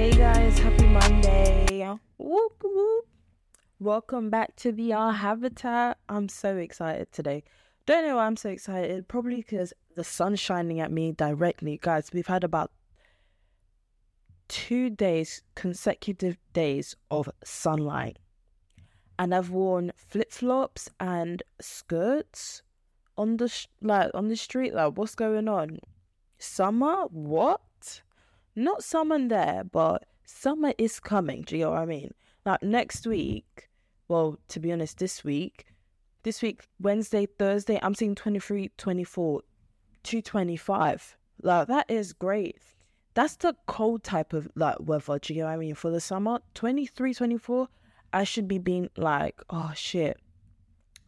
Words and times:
Hey 0.00 0.12
guys, 0.12 0.58
happy 0.58 0.86
Monday. 0.86 1.86
Whoop, 2.16 2.52
whoop. 2.64 3.06
Welcome 3.78 4.30
back 4.30 4.56
to 4.56 4.72
the 4.72 4.94
R 4.94 5.12
Habitat. 5.12 5.98
I'm 6.08 6.30
so 6.30 6.56
excited 6.56 7.12
today. 7.12 7.44
Don't 7.84 8.06
know 8.06 8.16
why 8.16 8.24
I'm 8.24 8.38
so 8.38 8.48
excited. 8.48 9.08
Probably 9.08 9.36
because 9.36 9.74
the 9.96 10.02
sun's 10.02 10.40
shining 10.40 10.80
at 10.80 10.90
me 10.90 11.12
directly. 11.12 11.78
Guys, 11.82 12.08
we've 12.14 12.28
had 12.28 12.44
about 12.44 12.72
two 14.48 14.88
days, 14.88 15.42
consecutive 15.54 16.38
days 16.54 16.96
of 17.10 17.28
sunlight. 17.44 18.18
And 19.18 19.34
I've 19.34 19.50
worn 19.50 19.92
flip 19.94 20.32
flops 20.32 20.88
and 20.98 21.42
skirts 21.60 22.62
on 23.18 23.36
the 23.36 23.48
sh- 23.48 23.66
like 23.82 24.12
on 24.14 24.28
the 24.28 24.36
street. 24.36 24.72
Like, 24.72 24.96
what's 24.96 25.14
going 25.14 25.46
on? 25.46 25.78
Summer? 26.38 27.04
What? 27.10 27.60
Not 28.56 28.84
summer 28.84 29.18
there, 29.28 29.64
but 29.64 30.04
summer 30.24 30.72
is 30.78 31.00
coming. 31.00 31.42
Do 31.42 31.56
you 31.56 31.64
know 31.64 31.70
what 31.70 31.80
I 31.80 31.86
mean? 31.86 32.12
Like 32.44 32.62
next 32.62 33.06
week, 33.06 33.68
well, 34.08 34.38
to 34.48 34.60
be 34.60 34.72
honest, 34.72 34.98
this 34.98 35.22
week, 35.24 35.66
this 36.22 36.42
week, 36.42 36.62
Wednesday, 36.80 37.26
Thursday, 37.26 37.78
I'm 37.82 37.94
seeing 37.94 38.14
23, 38.14 38.70
24, 38.76 39.42
225. 40.02 41.16
Like 41.42 41.68
that 41.68 41.90
is 41.90 42.12
great. 42.12 42.58
That's 43.14 43.36
the 43.36 43.54
cold 43.66 44.04
type 44.04 44.32
of 44.32 44.48
like 44.54 44.76
weather. 44.80 45.18
Do 45.18 45.34
you 45.34 45.40
know 45.40 45.46
what 45.46 45.52
I 45.52 45.56
mean? 45.56 45.74
For 45.74 45.90
the 45.90 46.00
summer, 46.00 46.40
23, 46.54 47.14
24, 47.14 47.68
I 48.12 48.24
should 48.24 48.48
be 48.48 48.58
being 48.58 48.90
like, 48.96 49.40
oh 49.50 49.72
shit, 49.74 50.18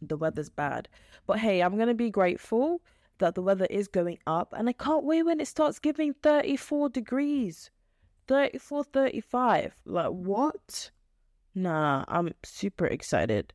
the 0.01 0.17
weather's 0.17 0.49
bad. 0.49 0.87
But 1.25 1.39
hey, 1.39 1.61
I'm 1.61 1.77
gonna 1.77 1.93
be 1.93 2.09
grateful 2.09 2.81
that 3.19 3.35
the 3.35 3.41
weather 3.41 3.67
is 3.69 3.87
going 3.87 4.19
up 4.27 4.53
and 4.57 4.67
I 4.69 4.73
can't 4.73 5.03
wait 5.03 5.23
when 5.23 5.39
it 5.39 5.47
starts 5.47 5.79
giving 5.79 6.13
34 6.13 6.89
degrees. 6.89 7.69
34, 8.27 8.83
35. 8.85 9.75
Like 9.85 10.09
what? 10.09 10.91
Nah, 11.55 12.05
I'm 12.07 12.33
super 12.43 12.85
excited. 12.85 13.53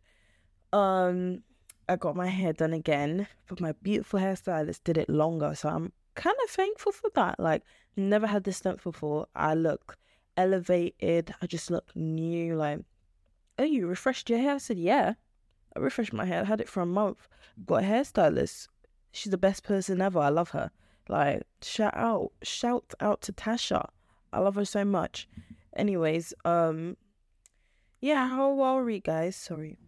Um 0.72 1.42
I 1.88 1.96
got 1.96 2.16
my 2.16 2.26
hair 2.26 2.52
done 2.52 2.74
again, 2.74 3.26
but 3.48 3.60
my 3.60 3.72
beautiful 3.82 4.20
hairstylist 4.20 4.84
did 4.84 4.98
it 4.98 5.08
longer, 5.08 5.54
so 5.54 5.70
I'm 5.70 5.92
kind 6.14 6.36
of 6.44 6.50
thankful 6.50 6.92
for 6.92 7.10
that. 7.14 7.40
Like 7.40 7.62
never 7.96 8.26
had 8.26 8.44
this 8.44 8.60
done 8.60 8.78
before. 8.82 9.26
I 9.34 9.54
look 9.54 9.96
elevated. 10.36 11.34
I 11.42 11.46
just 11.46 11.70
look 11.70 11.90
new. 11.94 12.54
Like, 12.56 12.80
oh, 13.58 13.64
you 13.64 13.86
refreshed 13.86 14.30
your 14.30 14.38
hair? 14.38 14.54
I 14.54 14.58
said, 14.58 14.78
yeah. 14.78 15.14
I 15.76 15.80
refreshed 15.80 16.12
my 16.12 16.24
hair. 16.24 16.42
I 16.42 16.44
had 16.44 16.60
it 16.60 16.68
for 16.68 16.80
a 16.82 16.86
month. 16.86 17.28
Got 17.66 17.82
a 17.84 17.86
hairstylist 17.86 18.68
She's 19.12 19.30
the 19.30 19.38
best 19.38 19.64
person 19.64 20.00
ever. 20.00 20.18
I 20.18 20.28
love 20.28 20.50
her. 20.50 20.70
Like, 21.08 21.42
shout 21.62 21.96
out, 21.96 22.32
shout 22.42 22.94
out 23.00 23.22
to 23.22 23.32
Tasha. 23.32 23.88
I 24.32 24.40
love 24.40 24.56
her 24.56 24.64
so 24.64 24.84
much. 24.84 25.26
Anyways, 25.74 26.34
um, 26.44 26.96
yeah, 28.00 28.28
how 28.28 28.60
are 28.60 28.84
we, 28.84 29.00
guys? 29.00 29.36
Sorry. 29.36 29.78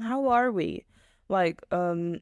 How 0.00 0.28
are 0.28 0.50
we? 0.50 0.86
Like, 1.28 1.62
um, 1.70 2.20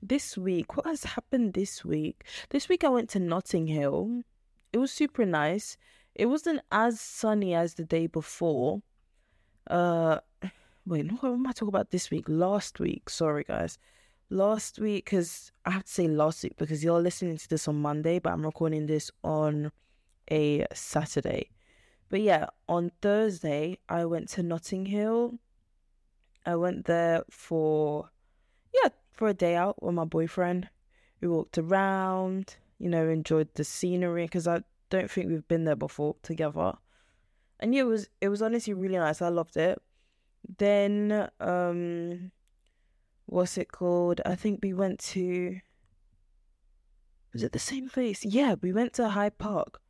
this 0.00 0.38
week, 0.38 0.76
what 0.76 0.86
has 0.86 1.02
happened 1.02 1.54
this 1.54 1.84
week? 1.84 2.24
This 2.50 2.68
week 2.68 2.84
I 2.84 2.88
went 2.88 3.10
to 3.10 3.18
Notting 3.18 3.66
Hill. 3.66 4.22
It 4.72 4.78
was 4.78 4.92
super 4.92 5.26
nice. 5.26 5.76
It 6.14 6.26
wasn't 6.26 6.60
as 6.70 7.00
sunny 7.00 7.54
as 7.54 7.74
the 7.74 7.84
day 7.84 8.06
before. 8.06 8.82
Uh, 9.68 10.20
wait, 10.86 11.10
what 11.10 11.24
am 11.24 11.46
I 11.46 11.50
talking 11.50 11.68
about 11.68 11.90
this 11.90 12.10
week? 12.10 12.26
Last 12.28 12.78
week. 12.78 13.10
Sorry, 13.10 13.42
guys 13.42 13.78
last 14.30 14.78
week 14.78 15.06
because 15.06 15.52
I 15.64 15.70
have 15.70 15.84
to 15.84 15.92
say 15.92 16.08
last 16.08 16.42
week 16.42 16.56
because 16.56 16.84
you're 16.84 17.00
listening 17.00 17.36
to 17.38 17.48
this 17.48 17.68
on 17.68 17.80
Monday, 17.80 18.18
but 18.18 18.32
I'm 18.32 18.44
recording 18.44 18.86
this 18.86 19.10
on 19.24 19.72
a 20.30 20.66
Saturday. 20.72 21.50
But 22.08 22.20
yeah, 22.20 22.46
on 22.68 22.92
Thursday 23.02 23.78
I 23.88 24.04
went 24.04 24.28
to 24.30 24.42
Notting 24.42 24.86
Hill. 24.86 25.38
I 26.46 26.56
went 26.56 26.86
there 26.86 27.24
for 27.30 28.10
yeah, 28.72 28.90
for 29.12 29.28
a 29.28 29.34
day 29.34 29.56
out 29.56 29.82
with 29.82 29.94
my 29.94 30.04
boyfriend. 30.04 30.68
We 31.20 31.28
walked 31.28 31.58
around, 31.58 32.56
you 32.78 32.88
know, 32.88 33.08
enjoyed 33.08 33.48
the 33.54 33.64
scenery 33.64 34.24
because 34.24 34.46
I 34.46 34.62
don't 34.90 35.10
think 35.10 35.28
we've 35.28 35.48
been 35.48 35.64
there 35.64 35.76
before 35.76 36.16
together. 36.22 36.74
And 37.60 37.74
yeah, 37.74 37.82
it 37.82 37.86
was 37.86 38.08
it 38.20 38.28
was 38.28 38.42
honestly 38.42 38.74
really 38.74 38.96
nice. 38.96 39.20
I 39.20 39.28
loved 39.28 39.56
it. 39.56 39.80
Then 40.58 41.28
um 41.40 42.30
what's 43.28 43.58
it 43.58 43.70
called? 43.70 44.20
I 44.24 44.34
think 44.34 44.60
we 44.62 44.72
went 44.72 44.98
to. 45.00 45.60
Was 47.32 47.42
it 47.42 47.52
the 47.52 47.58
same 47.58 47.88
place? 47.88 48.24
Yeah, 48.24 48.54
we 48.60 48.72
went 48.72 48.94
to 48.94 49.10
Hyde 49.10 49.38
Park. 49.38 49.80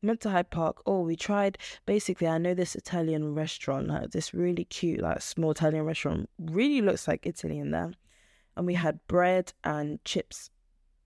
We 0.00 0.08
went 0.08 0.20
to 0.20 0.30
Hyde 0.30 0.50
Park. 0.50 0.82
Oh, 0.86 1.00
we 1.00 1.16
tried. 1.16 1.58
Basically, 1.86 2.28
I 2.28 2.38
know 2.38 2.54
this 2.54 2.76
Italian 2.76 3.34
restaurant, 3.34 3.88
like 3.88 4.10
this 4.10 4.32
really 4.32 4.64
cute, 4.64 5.00
like 5.00 5.20
small 5.22 5.50
Italian 5.50 5.84
restaurant. 5.84 6.30
Really 6.38 6.80
looks 6.80 7.08
like 7.08 7.26
Italy 7.26 7.58
in 7.58 7.72
there. 7.72 7.92
And 8.56 8.66
we 8.66 8.74
had 8.74 9.04
bread 9.08 9.52
and 9.64 10.02
chips, 10.04 10.50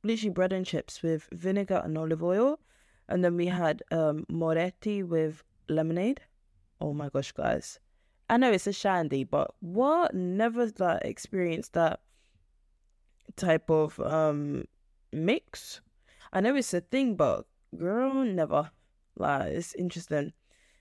literally 0.05 0.35
bread 0.35 0.53
and 0.53 0.67
chips 0.67 1.03
with 1.03 1.29
vinegar 1.33 1.81
and 1.83 1.97
olive 1.97 2.23
oil. 2.23 2.61
And 3.09 3.25
then 3.25 3.37
we 3.37 3.47
had 3.47 3.83
um, 3.91 4.27
Moretti 4.29 5.03
with 5.03 5.43
lemonade. 5.69 6.21
Oh 6.81 6.93
my 6.93 7.09
gosh, 7.09 7.33
guys. 7.33 7.79
I 8.31 8.37
know 8.37 8.53
it's 8.53 8.67
a 8.67 8.73
shandy, 8.73 9.25
but 9.25 9.55
what? 9.61 10.15
Never 10.15 10.71
like 10.79 11.05
experienced 11.05 11.73
that 11.73 12.01
type 13.37 13.71
of 13.71 13.99
um 14.01 14.65
mix. 15.13 15.81
I 16.33 16.41
know 16.41 16.55
it's 16.55 16.75
a 16.75 16.81
thing, 16.81 17.17
but 17.17 17.47
girl, 17.77 18.25
never. 18.25 18.71
Like 19.17 19.53
it's 19.53 19.75
interesting. 19.75 20.33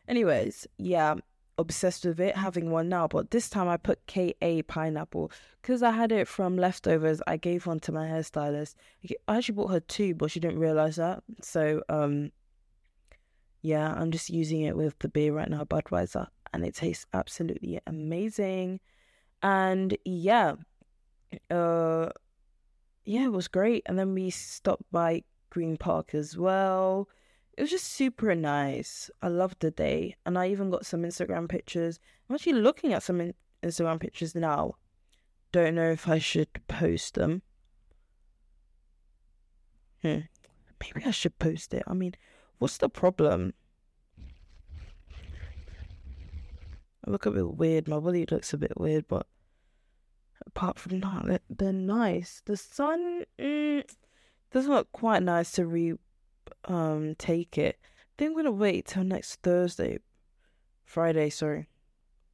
Anyways, 0.07 0.67
yeah, 0.77 1.15
obsessed 1.57 2.05
with 2.05 2.19
it, 2.19 2.35
having 2.35 2.69
one 2.69 2.89
now, 2.89 3.07
but 3.07 3.31
this 3.31 3.49
time 3.49 3.67
I 3.67 3.77
put 3.77 4.05
KA 4.07 4.61
pineapple 4.67 5.31
because 5.61 5.83
I 5.83 5.91
had 5.91 6.11
it 6.11 6.27
from 6.27 6.57
leftovers. 6.57 7.21
I 7.27 7.37
gave 7.37 7.65
one 7.65 7.79
to 7.81 7.91
my 7.91 8.07
hairstylist. 8.07 8.75
I 9.27 9.37
actually 9.37 9.55
bought 9.55 9.71
her 9.71 9.79
two, 9.79 10.15
but 10.15 10.31
she 10.31 10.39
didn't 10.39 10.59
realize 10.59 10.97
that. 10.97 11.23
So, 11.41 11.81
um, 11.89 12.31
yeah, 13.61 13.93
I'm 13.93 14.11
just 14.11 14.29
using 14.29 14.61
it 14.61 14.77
with 14.77 14.97
the 14.99 15.09
beer 15.09 15.33
right 15.33 15.49
now, 15.49 15.63
Budweiser 15.63 16.27
and 16.53 16.65
it 16.65 16.75
tastes 16.75 17.05
absolutely 17.13 17.79
amazing. 17.87 18.79
And 19.41 19.97
yeah, 20.05 20.55
uh, 21.49 22.09
yeah, 23.05 23.25
it 23.25 23.31
was 23.31 23.47
great. 23.47 23.83
And 23.85 23.97
then 23.97 24.13
we 24.13 24.29
stopped 24.29 24.91
by 24.91 25.23
Green 25.49 25.77
Park 25.77 26.13
as 26.13 26.37
well. 26.37 27.07
It 27.57 27.61
was 27.61 27.71
just 27.71 27.85
super 27.85 28.35
nice. 28.35 29.09
I 29.21 29.29
loved 29.29 29.61
the 29.61 29.71
day, 29.71 30.15
and 30.25 30.37
I 30.37 30.49
even 30.49 30.69
got 30.69 30.85
some 30.85 31.01
Instagram 31.01 31.49
pictures. 31.49 31.99
I'm 32.29 32.35
actually 32.35 32.61
looking 32.61 32.93
at 32.93 33.01
some 33.01 33.33
Instagram 33.63 33.99
pictures 33.99 34.35
now. 34.35 34.75
Don't 35.51 35.75
know 35.75 35.89
if 35.89 36.07
I 36.07 36.19
should 36.19 36.49
post 36.67 37.15
them. 37.15 37.41
Hmm. 40.03 40.19
Maybe 40.79 41.05
I 41.05 41.11
should 41.11 41.39
post 41.39 41.73
it. 41.73 41.83
I 41.87 41.93
mean, 41.93 42.13
what's 42.59 42.77
the 42.77 42.89
problem? 42.89 43.53
I 47.07 47.09
look 47.09 47.25
a 47.25 47.31
bit 47.31 47.55
weird. 47.55 47.87
My 47.87 47.99
body 47.99 48.25
looks 48.29 48.51
a 48.51 48.57
bit 48.57 48.77
weird, 48.77 49.07
but 49.07 49.27
apart 50.45 50.77
from 50.77 50.99
that, 50.99 51.41
they're, 51.49 51.71
nice. 51.71 52.41
The 52.45 52.57
sun 52.57 53.23
mm, 53.39 53.83
doesn't 54.51 54.71
look 54.71 54.91
quite 54.91 55.23
nice 55.23 55.51
to 55.53 55.65
re 55.65 55.93
um 56.65 57.15
take 57.17 57.57
it. 57.57 57.77
I 57.81 58.13
think 58.17 58.31
I'm 58.31 58.35
gonna 58.35 58.51
wait 58.51 58.87
till 58.87 59.05
next 59.05 59.41
Thursday, 59.41 59.99
Friday. 60.83 61.29
Sorry, 61.29 61.67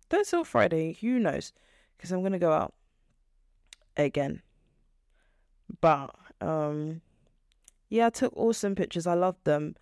Thursday 0.09 0.37
or 0.37 0.45
Friday. 0.45 0.97
Who 1.01 1.19
knows? 1.19 1.53
Because 1.95 2.11
I'm 2.11 2.23
gonna 2.23 2.39
go 2.39 2.51
out 2.51 2.73
again. 3.95 4.41
But 5.81 6.15
um, 6.41 7.01
yeah, 7.89 8.07
I 8.07 8.09
took 8.09 8.35
awesome 8.35 8.73
pictures. 8.73 9.05
I 9.05 9.13
loved 9.13 9.43
them. 9.43 9.75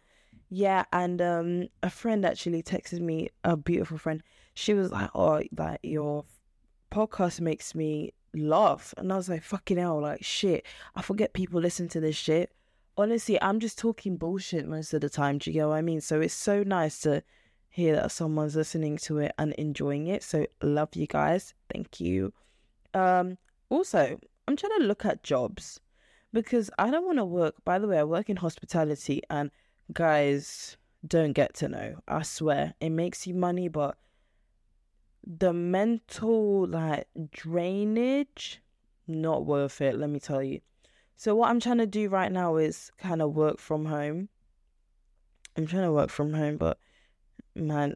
Yeah, 0.49 0.83
and 0.91 1.21
um, 1.21 1.67
a 1.81 1.89
friend 1.89 2.25
actually 2.25 2.61
texted 2.61 2.99
me, 2.99 3.29
a 3.45 3.55
beautiful 3.55 3.97
friend. 3.97 4.21
She 4.53 4.73
was 4.73 4.91
like, 4.91 5.09
"Oh, 5.15 5.41
like 5.57 5.79
your 5.83 6.25
podcast 6.91 7.41
makes 7.41 7.73
me 7.75 8.13
laugh," 8.33 8.93
and 8.97 9.11
I 9.11 9.17
was 9.17 9.29
like, 9.29 9.43
"Fucking 9.43 9.77
hell, 9.77 10.01
like 10.01 10.23
shit." 10.23 10.65
I 10.95 11.01
forget 11.01 11.33
people 11.33 11.61
listen 11.61 11.87
to 11.89 11.99
this 11.99 12.15
shit. 12.15 12.51
Honestly, 12.97 13.41
I'm 13.41 13.59
just 13.59 13.77
talking 13.77 14.17
bullshit 14.17 14.67
most 14.67 14.93
of 14.93 15.01
the 15.01 15.09
time. 15.09 15.37
Do 15.37 15.51
you 15.51 15.61
know 15.61 15.69
what 15.69 15.75
I 15.75 15.81
mean? 15.81 16.01
So 16.01 16.21
it's 16.21 16.33
so 16.33 16.63
nice 16.63 16.99
to 17.01 17.23
hear 17.69 17.95
that 17.95 18.11
someone's 18.11 18.55
listening 18.55 18.97
to 18.97 19.19
it 19.19 19.33
and 19.39 19.53
enjoying 19.53 20.07
it. 20.07 20.23
So 20.23 20.45
love 20.61 20.89
you 20.93 21.07
guys. 21.07 21.53
Thank 21.71 22.01
you. 22.01 22.33
Um, 22.93 23.37
also, 23.69 24.19
I'm 24.47 24.57
trying 24.57 24.77
to 24.79 24.85
look 24.85 25.05
at 25.05 25.23
jobs 25.23 25.79
because 26.33 26.69
I 26.77 26.91
don't 26.91 27.05
want 27.05 27.17
to 27.19 27.25
work. 27.25 27.55
By 27.63 27.79
the 27.79 27.87
way, 27.87 27.97
I 27.97 28.03
work 28.03 28.29
in 28.29 28.35
hospitality 28.35 29.21
and 29.29 29.49
guys 29.93 30.75
don't 31.07 31.31
get 31.31 31.53
to 31.55 31.69
know. 31.69 31.95
I 32.07 32.23
swear. 32.23 32.73
It 32.81 32.89
makes 32.89 33.25
you 33.25 33.33
money, 33.33 33.69
but 33.69 33.97
the 35.25 35.53
mental 35.53 36.67
like 36.67 37.07
drainage, 37.31 38.61
not 39.07 39.45
worth 39.45 39.81
it, 39.81 39.97
let 39.97 40.09
me 40.09 40.19
tell 40.19 40.43
you. 40.43 40.61
So 41.15 41.35
what 41.35 41.49
I'm 41.49 41.59
trying 41.59 41.77
to 41.77 41.85
do 41.85 42.09
right 42.09 42.31
now 42.31 42.57
is 42.57 42.91
kind 42.97 43.21
of 43.21 43.35
work 43.35 43.59
from 43.59 43.85
home. 43.85 44.29
I'm 45.55 45.67
trying 45.67 45.83
to 45.83 45.91
work 45.91 46.09
from 46.09 46.33
home, 46.33 46.57
but 46.57 46.77
man, 47.55 47.95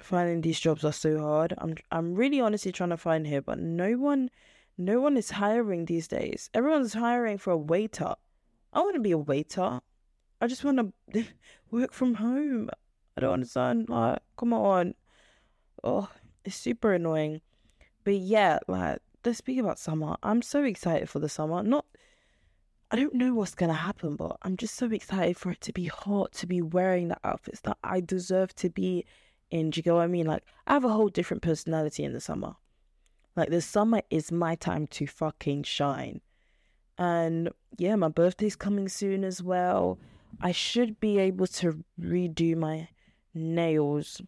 finding 0.00 0.40
these 0.40 0.58
jobs 0.58 0.84
are 0.84 0.92
so 0.92 1.18
hard. 1.20 1.54
I'm 1.58 1.76
I'm 1.92 2.14
really 2.14 2.40
honestly 2.40 2.72
trying 2.72 2.90
to 2.90 2.96
find 2.96 3.26
here, 3.26 3.42
but 3.42 3.58
no 3.58 3.92
one 3.92 4.30
no 4.76 5.00
one 5.00 5.16
is 5.16 5.30
hiring 5.30 5.84
these 5.84 6.08
days. 6.08 6.50
Everyone's 6.54 6.94
hiring 6.94 7.38
for 7.38 7.50
a 7.50 7.56
waiter. 7.56 8.14
I 8.72 8.80
want 8.80 8.94
to 8.94 9.00
be 9.00 9.10
a 9.10 9.18
waiter. 9.18 9.80
I 10.40 10.46
just 10.46 10.64
want 10.64 10.94
to 11.12 11.24
work 11.70 11.92
from 11.92 12.14
home. 12.14 12.70
I 13.16 13.20
don't 13.20 13.32
understand. 13.32 13.88
Like, 13.88 14.20
come 14.36 14.52
on. 14.52 14.94
Oh, 15.82 16.08
it's 16.48 16.56
super 16.56 16.92
annoying. 16.92 17.40
But 18.04 18.16
yeah, 18.16 18.58
like, 18.66 19.00
let's 19.24 19.38
speak 19.38 19.58
about 19.58 19.78
summer. 19.78 20.16
I'm 20.22 20.42
so 20.42 20.64
excited 20.64 21.08
for 21.08 21.18
the 21.18 21.28
summer. 21.28 21.62
Not, 21.62 21.84
I 22.90 22.96
don't 22.96 23.14
know 23.14 23.34
what's 23.34 23.54
gonna 23.54 23.74
happen, 23.74 24.16
but 24.16 24.38
I'm 24.42 24.56
just 24.56 24.74
so 24.74 24.86
excited 24.86 25.36
for 25.36 25.50
it 25.50 25.60
to 25.60 25.72
be 25.72 25.86
hot, 25.86 26.32
to 26.32 26.46
be 26.46 26.62
wearing 26.62 27.08
the 27.08 27.18
outfits 27.22 27.60
that 27.60 27.76
I 27.84 28.00
deserve 28.00 28.54
to 28.56 28.70
be 28.70 29.04
in. 29.50 29.70
Do 29.70 29.78
you 29.78 29.82
get 29.82 29.94
what 29.94 30.02
I 30.02 30.06
mean? 30.06 30.26
Like, 30.26 30.42
I 30.66 30.72
have 30.72 30.84
a 30.84 30.88
whole 30.88 31.08
different 31.08 31.42
personality 31.42 32.02
in 32.02 32.14
the 32.14 32.20
summer. 32.20 32.54
Like, 33.36 33.50
the 33.50 33.60
summer 33.60 34.02
is 34.10 34.32
my 34.32 34.54
time 34.54 34.86
to 34.88 35.06
fucking 35.06 35.64
shine. 35.64 36.22
And 36.96 37.50
yeah, 37.76 37.94
my 37.94 38.08
birthday's 38.08 38.56
coming 38.56 38.88
soon 38.88 39.22
as 39.22 39.42
well. 39.42 39.98
I 40.40 40.52
should 40.52 40.98
be 40.98 41.18
able 41.18 41.46
to 41.46 41.84
redo 42.00 42.56
my 42.56 42.88
nails. 43.34 44.20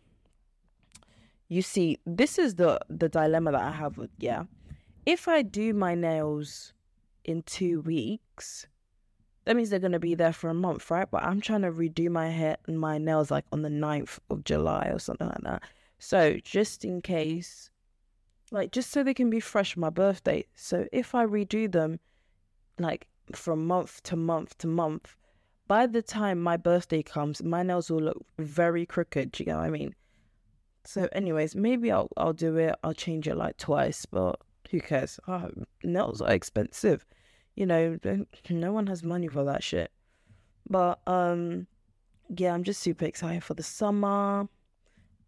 You 1.51 1.63
see, 1.63 1.99
this 2.07 2.39
is 2.39 2.55
the 2.55 2.79
the 2.89 3.09
dilemma 3.09 3.51
that 3.51 3.61
I 3.61 3.73
have 3.73 3.99
with 3.99 4.11
yeah. 4.19 4.45
If 5.05 5.27
I 5.27 5.43
do 5.43 5.75
my 5.75 5.97
nails 5.97 6.73
in 7.25 7.43
two 7.43 7.81
weeks, 7.81 8.69
that 9.45 9.57
means 9.57 9.69
they're 9.69 9.81
gonna 9.81 9.99
be 9.99 10.15
there 10.15 10.33
for 10.33 10.49
a 10.49 10.55
month, 10.55 10.89
right? 10.93 11.11
But 11.11 11.25
I'm 11.25 11.41
trying 11.41 11.63
to 11.63 11.73
redo 11.73 12.09
my 12.09 12.29
hair 12.29 12.57
and 12.69 12.79
my 12.79 12.99
nails 12.99 13.33
like 13.33 13.47
on 13.51 13.63
the 13.63 13.69
9th 13.69 14.21
of 14.31 14.45
July 14.45 14.91
or 14.93 15.01
something 15.01 15.27
like 15.27 15.43
that. 15.43 15.65
So 15.99 16.37
just 16.45 16.85
in 16.85 17.03
case, 17.03 17.73
like 18.53 18.71
just 18.71 18.93
so 18.93 19.03
they 19.03 19.13
can 19.13 19.29
be 19.29 19.41
fresh 19.41 19.75
for 19.75 19.81
my 19.81 19.91
birthday. 19.91 20.45
So 20.55 20.87
if 20.93 21.17
I 21.17 21.27
redo 21.27 21.71
them 21.71 21.99
like 22.79 23.09
from 23.33 23.67
month 23.67 24.05
to 24.05 24.15
month 24.15 24.57
to 24.59 24.69
month, 24.69 25.17
by 25.67 25.89
the 25.89 26.03
time 26.03 26.41
my 26.41 26.57
birthday 26.57 27.03
comes, 27.03 27.43
my 27.43 27.65
nails 27.65 27.91
will 27.91 28.03
look 28.03 28.25
very 28.39 28.87
crooked. 28.87 29.33
Do 29.33 29.43
you 29.43 29.51
know 29.51 29.59
what 29.59 29.67
I 29.67 29.71
mean? 29.71 29.97
So, 30.85 31.09
anyways, 31.13 31.55
maybe 31.55 31.93
I'll 31.93 32.09
I'll 32.17 32.33
do 32.33 32.57
it. 32.57 32.75
I'll 32.83 32.95
change 32.95 33.29
it 33.29 33.37
like 33.37 33.57
twice, 33.57 34.07
but 34.07 34.41
who 34.71 34.81
cares? 34.81 35.21
Oh, 35.29 35.51
nails 35.83 36.21
are 36.23 36.33
expensive. 36.33 37.05
You 37.55 37.67
know, 37.67 37.99
no 38.49 38.73
one 38.73 38.87
has 38.87 39.03
money 39.03 39.29
for 39.29 39.45
that 39.45 39.63
shit. 39.63 39.91
But 40.69 41.01
um, 41.07 41.67
yeah, 42.35 42.55
I'm 42.55 42.65
just 42.65 42.81
super 42.81 43.05
excited 43.05 43.45
for 43.45 43.55
the 43.55 43.63
summer. 43.63 44.49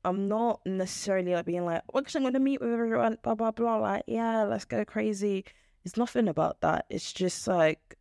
I'm 0.04 0.28
not 0.28 0.60
necessarily 0.66 1.34
like 1.34 1.46
being 1.46 1.64
like, 1.64 1.82
"What? 1.92 2.14
I'm 2.14 2.22
gonna 2.22 2.40
meet 2.40 2.60
with 2.60 2.72
everyone, 2.72 3.18
blah 3.22 3.34
blah 3.34 3.50
blah. 3.50 3.76
Like, 3.76 4.04
yeah, 4.06 4.44
let's 4.44 4.64
go 4.64 4.84
crazy. 4.84 5.44
It's 5.84 5.96
nothing 5.96 6.28
about 6.28 6.60
that. 6.60 6.86
It's 6.88 7.12
just 7.12 7.46
like, 7.48 7.96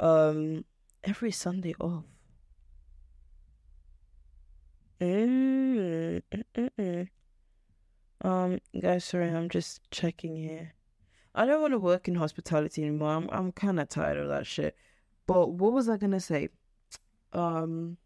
um, 0.00 0.64
every 1.04 1.32
Sunday 1.32 1.74
off. 1.80 2.04
Mm, 5.00 6.22
mm, 6.32 6.44
mm, 6.54 6.70
mm. 6.78 7.08
Um, 8.22 8.58
guys, 8.80 9.04
sorry, 9.04 9.28
I'm 9.28 9.48
just 9.48 9.80
checking 9.90 10.36
here. 10.36 10.72
I 11.34 11.44
don't 11.44 11.60
want 11.60 11.74
to 11.74 11.78
work 11.78 12.08
in 12.08 12.14
hospitality 12.14 12.82
anymore. 12.82 13.10
I'm 13.10 13.28
I'm 13.30 13.52
kind 13.52 13.78
of 13.78 13.90
tired 13.90 14.16
of 14.16 14.28
that 14.28 14.46
shit. 14.46 14.74
But 15.26 15.50
what 15.50 15.72
was 15.72 15.88
I 15.88 15.98
gonna 15.98 16.20
say? 16.20 16.48
Um, 17.34 17.98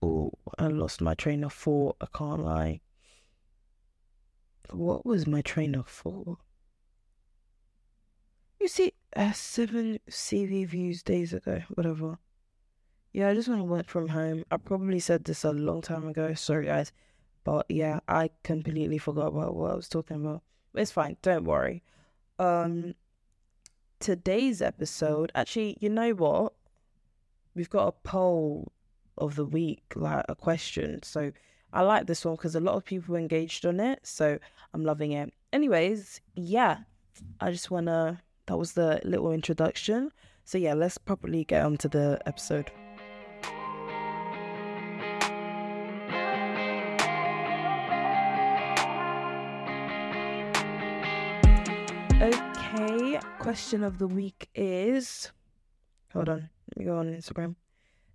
oh, 0.00 0.30
I 0.58 0.68
lost 0.68 1.00
my 1.00 1.14
train 1.14 1.42
of 1.42 1.52
thought. 1.52 1.96
I 2.00 2.06
can't 2.16 2.44
lie. 2.44 2.80
What 4.70 5.04
was 5.04 5.26
my 5.26 5.42
train 5.42 5.74
of 5.74 5.88
thought? 5.88 6.38
You 8.60 8.68
see, 8.68 8.92
uh, 9.16 9.32
seven 9.32 9.98
CV 10.08 10.64
views 10.68 11.02
days 11.02 11.32
ago, 11.32 11.62
whatever. 11.70 12.18
Yeah, 13.12 13.28
I 13.28 13.34
just 13.34 13.48
want 13.48 13.60
to 13.60 13.64
work 13.64 13.88
from 13.88 14.08
home. 14.08 14.44
I 14.50 14.56
probably 14.56 14.98
said 14.98 15.24
this 15.24 15.44
a 15.44 15.52
long 15.52 15.82
time 15.82 16.06
ago. 16.08 16.32
Sorry, 16.34 16.66
guys. 16.66 16.92
But 17.44 17.66
yeah, 17.68 18.00
I 18.08 18.30
completely 18.42 18.98
forgot 18.98 19.28
about 19.28 19.54
what 19.54 19.72
I 19.72 19.74
was 19.74 19.88
talking 19.88 20.16
about. 20.16 20.42
It's 20.74 20.92
fine. 20.92 21.16
Don't 21.20 21.44
worry. 21.44 21.82
Um, 22.38 22.94
today's 24.00 24.62
episode, 24.62 25.30
actually, 25.34 25.76
you 25.80 25.90
know 25.90 26.12
what? 26.12 26.54
We've 27.54 27.68
got 27.68 27.88
a 27.88 27.92
poll 27.92 28.72
of 29.18 29.36
the 29.36 29.44
week, 29.44 29.82
like 29.94 30.24
a 30.28 30.34
question. 30.34 31.02
So 31.02 31.32
I 31.72 31.82
like 31.82 32.06
this 32.06 32.24
one 32.24 32.36
because 32.36 32.54
a 32.54 32.60
lot 32.60 32.76
of 32.76 32.84
people 32.84 33.16
engaged 33.16 33.66
on 33.66 33.78
it. 33.80 34.00
So 34.04 34.38
I'm 34.72 34.84
loving 34.84 35.12
it. 35.12 35.34
Anyways, 35.52 36.22
yeah, 36.34 36.78
I 37.40 37.50
just 37.50 37.70
want 37.70 37.86
to 37.86 38.20
that 38.46 38.56
was 38.56 38.72
the 38.72 39.00
little 39.04 39.32
introduction. 39.32 40.10
So, 40.44 40.58
yeah, 40.58 40.74
let's 40.74 40.98
properly 40.98 41.44
get 41.44 41.64
on 41.64 41.76
to 41.78 41.88
the 41.88 42.20
episode. 42.26 42.72
Question 53.52 53.84
of 53.84 53.98
the 53.98 54.06
week 54.06 54.48
is 54.54 55.30
hold 56.14 56.26
on, 56.30 56.48
let 56.68 56.78
me 56.78 56.86
go 56.86 56.96
on 56.96 57.14
Instagram. 57.14 57.54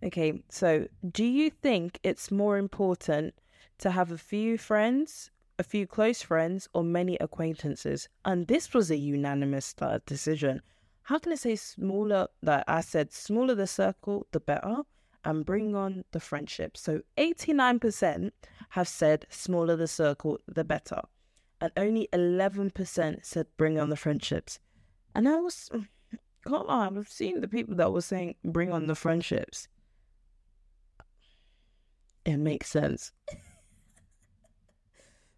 Okay, 0.04 0.42
so 0.50 0.88
do 1.12 1.24
you 1.24 1.52
think 1.52 2.00
it's 2.02 2.32
more 2.32 2.58
important 2.58 3.36
to 3.78 3.92
have 3.92 4.12
a 4.12 4.18
few 4.18 4.58
friends 4.58 5.30
a 5.60 5.64
few 5.64 5.86
close 5.86 6.22
friends, 6.22 6.68
or 6.74 6.84
many 6.84 7.18
acquaintances. 7.18 8.10
And 8.26 8.48
this 8.48 8.74
was 8.74 8.92
a 8.92 8.96
unanimous 8.96 9.74
uh, 9.82 10.00
decision. 10.06 10.62
How 11.04 11.20
can 11.20 11.32
I 11.32 11.36
say 11.36 11.56
smaller? 11.56 12.28
That 12.44 12.64
I 12.68 12.82
said 12.82 13.12
smaller 13.12 13.56
the 13.56 13.68
circle, 13.68 14.28
the 14.32 14.40
better, 14.40 14.78
and 15.24 15.46
bring 15.46 15.76
on 15.76 16.04
the 16.12 16.20
friendship. 16.20 16.78
So 16.78 17.02
89% 17.18 18.32
have 18.70 18.88
said 18.88 19.26
smaller 19.30 19.76
the 19.76 19.88
circle, 19.88 20.40
the 20.48 20.64
better. 20.64 21.02
And 21.60 21.72
only 21.76 22.08
11% 22.14 23.26
said 23.26 23.48
bring 23.58 23.80
on 23.80 23.90
the 23.90 23.96
friendships. 23.96 24.60
And 25.16 25.28
I 25.28 25.38
was, 25.38 25.70
mm, 25.74 25.88
come 26.46 26.68
on, 26.68 26.98
I've 26.98 27.10
seen 27.10 27.42
the 27.42 27.48
people 27.48 27.76
that 27.76 27.92
were 27.92 28.02
saying 28.02 28.36
bring 28.44 28.72
on 28.72 28.88
the 28.88 28.96
friendships. 28.96 29.68
It 32.26 32.38
makes 32.38 32.70
sense. 32.70 33.12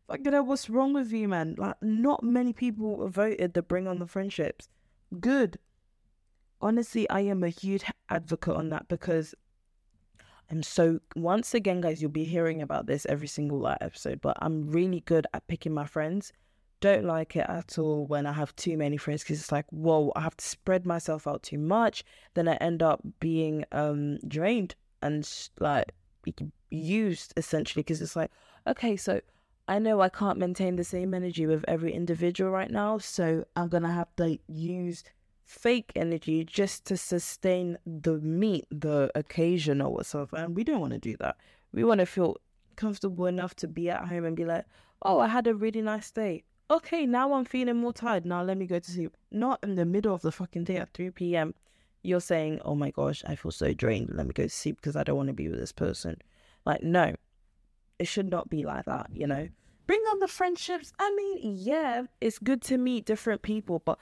Like, 0.08 0.26
you 0.26 0.44
what's 0.44 0.70
wrong 0.72 0.94
with 0.94 1.12
you, 1.12 1.28
man? 1.28 1.56
Like, 1.58 1.76
not 1.84 2.24
many 2.24 2.52
people 2.52 3.08
voted 3.08 3.54
to 3.54 3.62
bring 3.62 3.88
on 3.88 4.00
the 4.00 4.08
friendships. 4.08 4.68
Good. 5.20 5.60
Honestly, 6.62 7.08
I 7.10 7.22
am 7.22 7.44
a 7.44 7.50
huge 7.50 7.84
advocate 8.10 8.56
on 8.56 8.70
that 8.70 8.88
because 8.88 9.36
I'm 10.50 10.64
so, 10.64 11.00
once 11.16 11.54
again, 11.54 11.82
guys, 11.82 12.02
you'll 12.02 12.10
be 12.10 12.24
hearing 12.24 12.64
about 12.64 12.88
this 12.88 13.06
every 13.06 13.28
single 13.28 13.68
episode, 13.68 14.20
but 14.20 14.36
I'm 14.42 14.72
really 14.72 15.02
good 15.02 15.28
at 15.32 15.48
picking 15.48 15.76
my 15.76 15.86
friends. 15.86 16.34
Don't 16.82 17.06
like 17.06 17.36
it 17.36 17.46
at 17.50 17.78
all 17.78 18.06
when 18.06 18.26
I 18.26 18.34
have 18.34 18.56
too 18.56 18.78
many 18.78 18.98
friends 18.98 19.24
because 19.24 19.40
it's 19.40 19.52
like, 19.52 19.66
whoa, 19.70 20.12
I 20.16 20.22
have 20.22 20.38
to 20.38 20.46
spread 20.46 20.86
myself 20.86 21.28
out 21.28 21.44
too 21.44 21.58
much. 21.58 22.04
Then 22.34 22.48
I 22.48 22.56
end 22.56 22.82
up 22.82 23.02
being 23.20 23.66
um 23.72 24.18
drained 24.28 24.76
and 25.02 25.30
like 25.60 25.92
used 26.70 27.34
essentially 27.38 27.84
because 27.84 28.02
it's 28.02 28.16
like, 28.16 28.32
okay, 28.68 28.96
so 28.96 29.22
I 29.68 29.80
know 29.80 30.02
I 30.02 30.10
can't 30.10 30.40
maintain 30.40 30.76
the 30.76 30.84
same 30.84 31.14
energy 31.14 31.46
with 31.46 31.64
every 31.68 31.94
individual 31.94 32.52
right 32.52 32.72
now, 32.72 32.98
so 32.98 33.46
I'm 33.56 33.68
gonna 33.68 33.94
have 33.94 34.16
to 34.18 34.40
use 34.48 35.04
fake 35.50 35.92
energy 35.96 36.46
just 36.46 36.86
to 36.86 36.96
sustain 36.96 37.78
the 37.86 38.20
meet, 38.20 38.66
the 38.72 39.12
occasion 39.16 39.82
or 39.82 39.92
whatsoever. 39.92 40.38
And 40.38 40.56
we 40.56 40.64
don't 40.64 40.80
want 40.80 40.94
to 40.94 41.00
do 41.00 41.18
that. 41.18 41.38
We 41.72 41.84
want 41.84 42.00
to 42.00 42.06
feel 42.06 42.38
comfortable 42.76 43.26
enough 43.26 43.56
to 43.56 43.68
be 43.68 43.90
at 43.90 44.08
home 44.08 44.26
and 44.26 44.36
be 44.36 44.46
like, 44.46 44.66
oh, 45.02 45.20
I 45.20 45.28
had 45.28 45.48
a 45.48 45.56
really 45.56 45.82
nice 45.82 46.12
day. 46.12 46.44
Okay, 46.72 47.06
now 47.06 47.34
I'm 47.34 47.46
feeling 47.46 47.78
more 47.78 47.94
tired. 47.94 48.26
Now 48.26 48.44
let 48.44 48.58
me 48.58 48.68
go 48.68 48.78
to 48.78 48.92
sleep. 48.92 49.18
Not 49.32 49.60
in 49.64 49.76
the 49.76 49.86
middle 49.86 50.14
of 50.14 50.22
the 50.22 50.32
fucking 50.32 50.66
day 50.66 50.78
at 50.78 50.94
3 50.94 51.10
p.m. 51.12 51.56
You're 52.04 52.22
saying, 52.22 52.62
oh 52.64 52.76
my 52.76 52.92
gosh, 52.92 53.24
I 53.28 53.36
feel 53.36 53.52
so 53.52 53.74
drained. 53.74 54.12
Let 54.14 54.28
me 54.28 54.34
go 54.34 54.44
to 54.44 54.50
sleep 54.50 54.78
because 54.78 54.96
I 54.96 55.04
don't 55.04 55.18
want 55.18 55.28
to 55.28 55.34
be 55.34 55.48
with 55.50 55.60
this 55.60 55.72
person. 55.72 56.18
Like, 56.66 56.84
no, 56.84 57.16
it 57.98 58.06
should 58.06 58.30
not 58.30 58.50
be 58.50 58.64
like 58.64 58.86
that, 58.86 59.08
you 59.12 59.26
know? 59.26 59.50
Bring 59.88 60.02
on 60.12 60.20
the 60.20 60.28
friendships. 60.28 60.94
I 61.00 61.12
mean, 61.16 61.40
yeah, 61.58 62.04
it's 62.22 62.38
good 62.38 62.62
to 62.64 62.78
meet 62.78 63.06
different 63.06 63.42
people, 63.42 63.82
but 63.84 63.98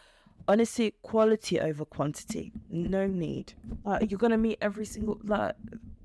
honestly, 0.48 0.94
quality 1.02 1.62
over 1.62 1.86
quantity. 1.86 2.52
No 2.70 3.08
need. 3.08 3.54
You're 4.08 4.20
going 4.20 4.32
to 4.32 4.38
meet 4.38 4.58
every 4.62 4.86
single, 4.86 5.20
like, 5.24 5.56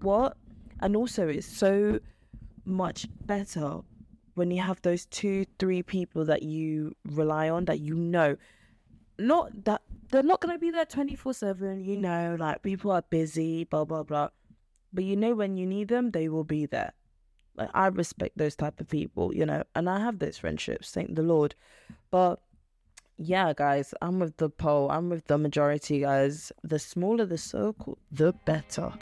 what? 0.00 0.36
And 0.80 0.94
also, 0.94 1.26
it's 1.26 1.46
so 1.46 1.98
much 2.64 3.08
better 3.26 3.80
when 4.34 4.50
you 4.50 4.62
have 4.62 4.80
those 4.82 5.06
two, 5.06 5.44
three 5.58 5.82
people 5.82 6.24
that 6.26 6.42
you 6.42 6.94
rely 7.04 7.48
on, 7.48 7.66
that 7.66 7.80
you 7.80 7.94
know. 7.94 8.36
Not 9.18 9.64
that 9.64 9.82
they're 10.10 10.22
not 10.22 10.40
going 10.40 10.54
to 10.54 10.58
be 10.58 10.70
there 10.70 10.84
24 10.84 11.34
7, 11.34 11.84
you 11.84 11.96
know, 11.96 12.36
like 12.38 12.62
people 12.62 12.90
are 12.90 13.02
busy, 13.02 13.64
blah, 13.64 13.84
blah, 13.84 14.02
blah. 14.02 14.28
but 14.92 15.04
you 15.04 15.16
know 15.16 15.34
when 15.34 15.56
you 15.56 15.66
need 15.66 15.88
them, 15.88 16.10
they 16.10 16.28
will 16.28 16.44
be 16.44 16.66
there. 16.66 16.92
Like 17.54 17.70
I 17.74 17.86
respect 17.88 18.38
those 18.38 18.56
type 18.56 18.80
of 18.80 18.88
people, 18.88 19.34
you 19.34 19.44
know, 19.44 19.64
and 19.74 19.88
I 19.88 20.00
have 20.00 20.18
those 20.18 20.38
friendships, 20.38 20.90
thank 20.90 21.14
the 21.14 21.22
Lord. 21.22 21.54
But 22.10 22.40
yeah, 23.18 23.52
guys, 23.54 23.94
I'm 24.02 24.18
with 24.18 24.36
the 24.38 24.48
poll. 24.48 24.90
I'm 24.90 25.08
with 25.08 25.26
the 25.26 25.38
majority, 25.38 26.00
guys. 26.00 26.50
The 26.62 26.78
smaller 26.78 27.26
the 27.26 27.38
circle, 27.38 27.98
the 28.10 28.32
better. 28.32 28.92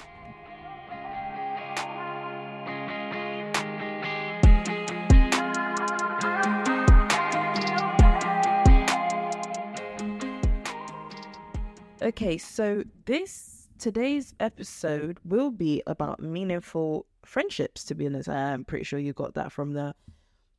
Okay, 12.10 12.38
so 12.38 12.82
this 13.04 13.68
today's 13.78 14.34
episode 14.40 15.18
will 15.24 15.52
be 15.52 15.80
about 15.86 16.18
meaningful 16.18 17.06
friendships. 17.24 17.84
To 17.84 17.94
be 17.94 18.06
honest, 18.06 18.28
I'm 18.28 18.64
pretty 18.64 18.82
sure 18.82 18.98
you 18.98 19.12
got 19.12 19.34
that 19.34 19.52
from 19.52 19.74
the 19.74 19.94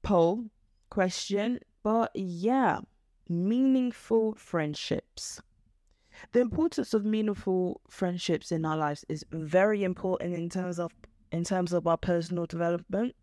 poll 0.02 0.46
question. 0.90 1.60
But 1.84 2.12
yeah, 2.16 2.80
meaningful 3.28 4.36
friendships. 4.36 5.42
The 6.32 6.40
importance 6.40 6.94
of 6.94 7.04
meaningful 7.04 7.82
friendships 7.90 8.54
in 8.54 8.64
our 8.64 8.78
lives 8.78 9.04
is 9.10 9.26
very 9.34 9.84
important 9.84 10.34
in 10.36 10.48
terms 10.48 10.80
of 10.80 10.94
in 11.34 11.44
terms 11.44 11.74
of 11.74 11.86
our 11.86 11.98
personal 11.98 12.46
development. 12.46 13.14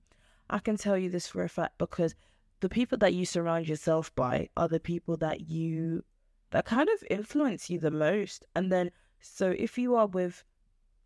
I 0.51 0.59
can 0.59 0.77
tell 0.77 0.99
you 0.99 1.09
this 1.09 1.29
for 1.29 1.45
a 1.45 1.49
fact 1.49 1.79
because 1.79 2.15
the 2.61 2.69
people 2.69 2.99
that 2.99 3.15
you 3.15 3.25
surround 3.25 3.71
yourself 3.71 4.15
by 4.15 4.51
are 4.55 4.69
the 4.69 4.81
people 4.81 5.17
that 5.17 5.49
you 5.49 6.05
that 6.50 6.64
kind 6.64 6.88
of 6.88 7.05
influence 7.11 7.69
you 7.71 7.78
the 7.78 7.90
most. 7.90 8.45
And 8.55 8.73
then, 8.73 8.90
so 9.21 9.55
if 9.59 9.78
you 9.78 9.95
are 9.97 10.07
with 10.07 10.45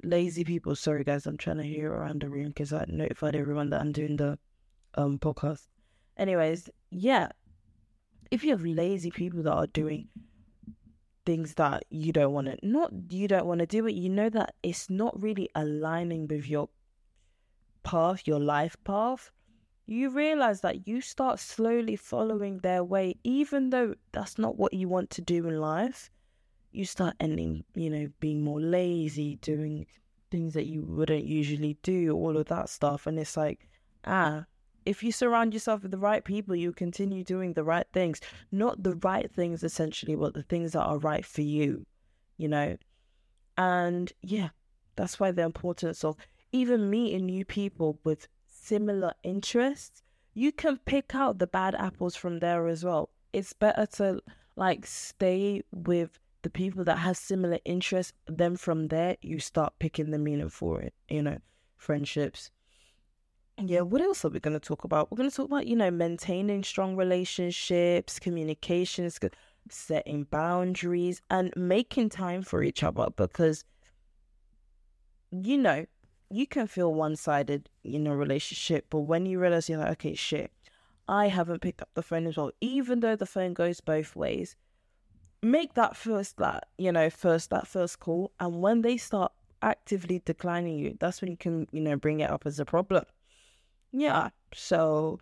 lazy 0.02 0.44
people, 0.44 0.76
sorry 0.76 1.04
guys, 1.04 1.26
I'm 1.26 1.36
trying 1.36 1.58
to 1.58 1.64
hear 1.64 1.92
around 1.92 2.22
the 2.22 2.28
room 2.28 2.48
because 2.48 2.72
I 2.72 2.84
notified 2.88 3.34
everyone 3.34 3.70
that 3.70 3.80
I'm 3.80 3.92
doing 3.92 4.16
the 4.16 4.38
um 4.94 5.18
podcast. 5.18 5.66
Anyways, 6.16 6.68
yeah, 6.90 7.28
if 8.30 8.44
you 8.44 8.50
have 8.50 8.64
lazy 8.64 9.10
people 9.10 9.42
that 9.42 9.52
are 9.52 9.66
doing 9.66 10.08
things 11.24 11.54
that 11.54 11.84
you 11.90 12.12
don't 12.12 12.32
want 12.32 12.48
to, 12.48 12.58
not 12.62 12.92
you 13.10 13.28
don't 13.28 13.46
want 13.46 13.60
to 13.60 13.66
do 13.66 13.86
it, 13.86 13.94
you 13.94 14.08
know 14.08 14.28
that 14.28 14.54
it's 14.62 14.90
not 14.90 15.20
really 15.20 15.48
aligning 15.54 16.26
with 16.28 16.48
your 16.48 16.68
path, 17.82 18.26
your 18.26 18.40
life 18.40 18.76
path 18.84 19.30
you 19.86 20.10
realize 20.10 20.60
that 20.60 20.86
you 20.86 21.00
start 21.00 21.40
slowly 21.40 21.96
following 21.96 22.58
their 22.58 22.84
way, 22.84 23.16
even 23.24 23.70
though 23.70 23.94
that's 24.12 24.38
not 24.38 24.56
what 24.56 24.72
you 24.72 24.88
want 24.88 25.10
to 25.10 25.22
do 25.22 25.46
in 25.48 25.60
life. 25.60 26.10
You 26.70 26.84
start 26.84 27.14
ending, 27.20 27.64
you 27.74 27.90
know, 27.90 28.08
being 28.20 28.42
more 28.42 28.60
lazy, 28.60 29.36
doing 29.36 29.86
things 30.30 30.54
that 30.54 30.66
you 30.66 30.82
wouldn't 30.82 31.24
usually 31.24 31.76
do, 31.82 32.14
all 32.14 32.36
of 32.36 32.46
that 32.46 32.68
stuff. 32.68 33.06
And 33.06 33.18
it's 33.18 33.36
like, 33.36 33.68
ah, 34.06 34.44
if 34.86 35.02
you 35.02 35.12
surround 35.12 35.52
yourself 35.52 35.82
with 35.82 35.90
the 35.90 35.98
right 35.98 36.24
people, 36.24 36.56
you 36.56 36.72
continue 36.72 37.22
doing 37.24 37.52
the 37.52 37.64
right 37.64 37.86
things. 37.92 38.20
Not 38.50 38.82
the 38.82 38.94
right 38.96 39.30
things, 39.30 39.62
essentially, 39.62 40.16
but 40.16 40.34
the 40.34 40.42
things 40.42 40.72
that 40.72 40.82
are 40.82 40.98
right 40.98 41.24
for 41.24 41.42
you, 41.42 41.84
you 42.38 42.48
know? 42.48 42.76
And 43.58 44.12
yeah, 44.22 44.50
that's 44.96 45.20
why 45.20 45.30
the 45.30 45.42
importance 45.42 46.04
of 46.04 46.16
even 46.52 46.90
meeting 46.90 47.26
new 47.26 47.44
people 47.44 47.98
with 48.04 48.28
similar 48.62 49.12
interests, 49.22 50.02
you 50.34 50.52
can 50.52 50.78
pick 50.78 51.14
out 51.14 51.38
the 51.38 51.46
bad 51.46 51.74
apples 51.74 52.16
from 52.16 52.38
there 52.38 52.68
as 52.68 52.84
well. 52.84 53.10
It's 53.32 53.52
better 53.52 53.86
to 53.96 54.20
like 54.56 54.86
stay 54.86 55.62
with 55.72 56.18
the 56.42 56.50
people 56.50 56.84
that 56.84 56.98
have 56.98 57.16
similar 57.16 57.58
interests. 57.64 58.12
Then 58.26 58.56
from 58.56 58.88
there, 58.88 59.16
you 59.20 59.38
start 59.40 59.74
picking 59.78 60.10
the 60.10 60.18
meaning 60.18 60.48
for 60.48 60.80
it, 60.80 60.94
you 61.08 61.22
know, 61.22 61.38
friendships. 61.76 62.50
Yeah, 63.60 63.82
what 63.82 64.00
else 64.00 64.24
are 64.24 64.30
we 64.30 64.40
going 64.40 64.58
to 64.58 64.68
talk 64.68 64.84
about? 64.84 65.10
We're 65.10 65.18
going 65.18 65.30
to 65.30 65.36
talk 65.36 65.46
about, 65.46 65.66
you 65.66 65.76
know, 65.76 65.90
maintaining 65.90 66.64
strong 66.64 66.96
relationships, 66.96 68.18
communications, 68.18 69.20
setting 69.68 70.24
boundaries, 70.24 71.20
and 71.30 71.52
making 71.54 72.08
time 72.08 72.42
for 72.42 72.62
each 72.62 72.82
other 72.82 73.08
because, 73.14 73.64
you 75.30 75.58
know, 75.58 75.84
you 76.32 76.46
can 76.46 76.66
feel 76.66 76.92
one 76.92 77.14
sided 77.14 77.68
in 77.84 78.06
a 78.06 78.16
relationship, 78.16 78.86
but 78.88 79.00
when 79.00 79.26
you 79.26 79.38
realize 79.38 79.68
you're 79.68 79.78
like, 79.78 79.92
okay, 79.92 80.14
shit, 80.14 80.50
I 81.06 81.28
haven't 81.28 81.60
picked 81.60 81.82
up 81.82 81.90
the 81.94 82.02
phone 82.02 82.26
as 82.26 82.36
well, 82.36 82.52
even 82.60 83.00
though 83.00 83.16
the 83.16 83.26
phone 83.26 83.52
goes 83.52 83.80
both 83.80 84.16
ways, 84.16 84.56
make 85.42 85.74
that 85.74 85.96
first 85.96 86.36
that 86.38 86.68
you 86.78 86.92
know 86.92 87.10
first 87.10 87.50
that 87.50 87.66
first 87.66 88.00
call, 88.00 88.32
and 88.40 88.62
when 88.62 88.80
they 88.80 88.96
start 88.96 89.32
actively 89.60 90.22
declining 90.24 90.78
you, 90.78 90.96
that's 90.98 91.20
when 91.20 91.30
you 91.30 91.36
can 91.36 91.66
you 91.70 91.80
know 91.80 91.96
bring 91.96 92.20
it 92.20 92.30
up 92.30 92.46
as 92.46 92.58
a 92.58 92.64
problem. 92.64 93.04
Yeah, 93.92 94.30
so 94.54 95.20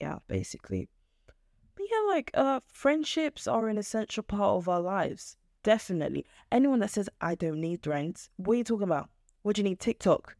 yeah, 0.00 0.18
basically. 0.28 0.88
But 1.26 1.86
yeah, 1.90 2.14
like 2.14 2.30
uh, 2.32 2.60
friendships 2.72 3.46
are 3.46 3.68
an 3.68 3.76
essential 3.76 4.22
part 4.22 4.56
of 4.56 4.68
our 4.68 4.80
lives. 4.80 5.36
Definitely. 5.62 6.24
Anyone 6.50 6.78
that 6.80 6.90
says 6.90 7.10
I 7.20 7.34
don't 7.34 7.60
need 7.60 7.82
friends, 7.82 8.30
what 8.36 8.54
are 8.54 8.56
you 8.56 8.64
talking 8.64 8.84
about? 8.84 9.10
What 9.42 9.56
do 9.56 9.62
you 9.62 9.68
need? 9.68 9.80
TikTok. 9.80 10.36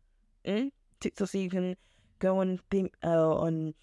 Mm? 0.46 0.72
TikTok 1.00 1.28
so 1.28 1.38
you 1.38 1.50
can 1.50 1.76
go 2.18 2.38
on 2.40 2.60
the 2.70 2.90
uh, 3.02 3.34
on 3.36 3.74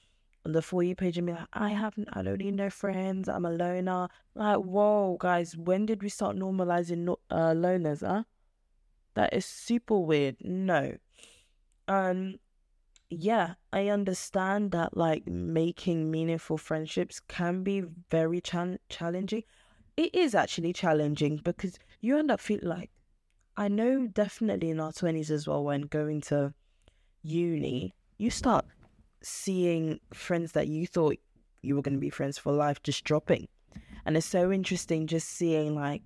on 0.46 0.54
the 0.54 0.62
for 0.62 0.82
you 0.82 0.96
page 0.96 1.18
and 1.18 1.28
be 1.28 1.34
like, 1.34 1.48
I 1.54 1.70
haven't, 1.70 2.08
I 2.14 2.22
don't 2.22 2.40
need 2.40 2.56
no 2.56 2.70
friends. 2.70 3.28
I'm 3.28 3.46
a 3.46 3.52
loner. 3.52 4.08
Like, 4.34 4.58
whoa, 4.58 5.18
guys, 5.20 5.58
when 5.58 5.86
did 5.86 6.02
we 6.02 6.10
start 6.10 6.38
normalizing 6.38 7.00
no, 7.00 7.20
uh, 7.30 7.54
loners? 7.54 8.06
Huh? 8.06 8.24
That 9.16 9.34
is 9.34 9.46
super 9.46 10.00
weird. 10.00 10.38
No. 10.42 10.96
Um, 11.88 12.40
yeah, 13.10 13.56
I 13.74 13.90
understand 13.90 14.72
that 14.72 14.96
like 14.96 15.28
making 15.28 16.12
meaningful 16.12 16.58
friendships 16.58 17.20
can 17.20 17.64
be 17.64 17.84
very 18.10 18.42
ch- 18.42 18.80
challenging. 18.90 19.44
It 19.98 20.14
is 20.14 20.36
actually 20.36 20.74
challenging 20.74 21.42
because 21.44 21.80
you 22.00 22.18
end 22.18 22.32
up 22.32 22.40
feeling 22.40 22.68
like 22.68 22.92
I 23.58 23.68
know 23.68 24.06
definitely 24.06 24.70
in 24.70 24.80
our 24.80 24.92
20s 24.92 25.32
as 25.32 25.48
well, 25.48 25.64
when 25.64 25.82
going 25.82 26.22
to 26.22 26.54
uni, 27.24 27.96
you 28.20 28.30
start 28.30 28.66
seeing 29.24 30.00
friends 30.14 30.52
that 30.52 30.68
you 30.68 30.86
thought 30.86 31.18
you 31.64 31.76
were 31.76 31.82
going 31.82 31.96
to 31.96 32.00
be 32.00 32.12
friends 32.12 32.38
for 32.38 32.54
life 32.54 32.84
just 32.84 33.04
dropping. 33.04 33.48
And 34.06 34.16
it's 34.16 34.28
so 34.28 34.52
interesting 34.52 35.08
just 35.08 35.28
seeing 35.28 35.74
like 35.74 36.04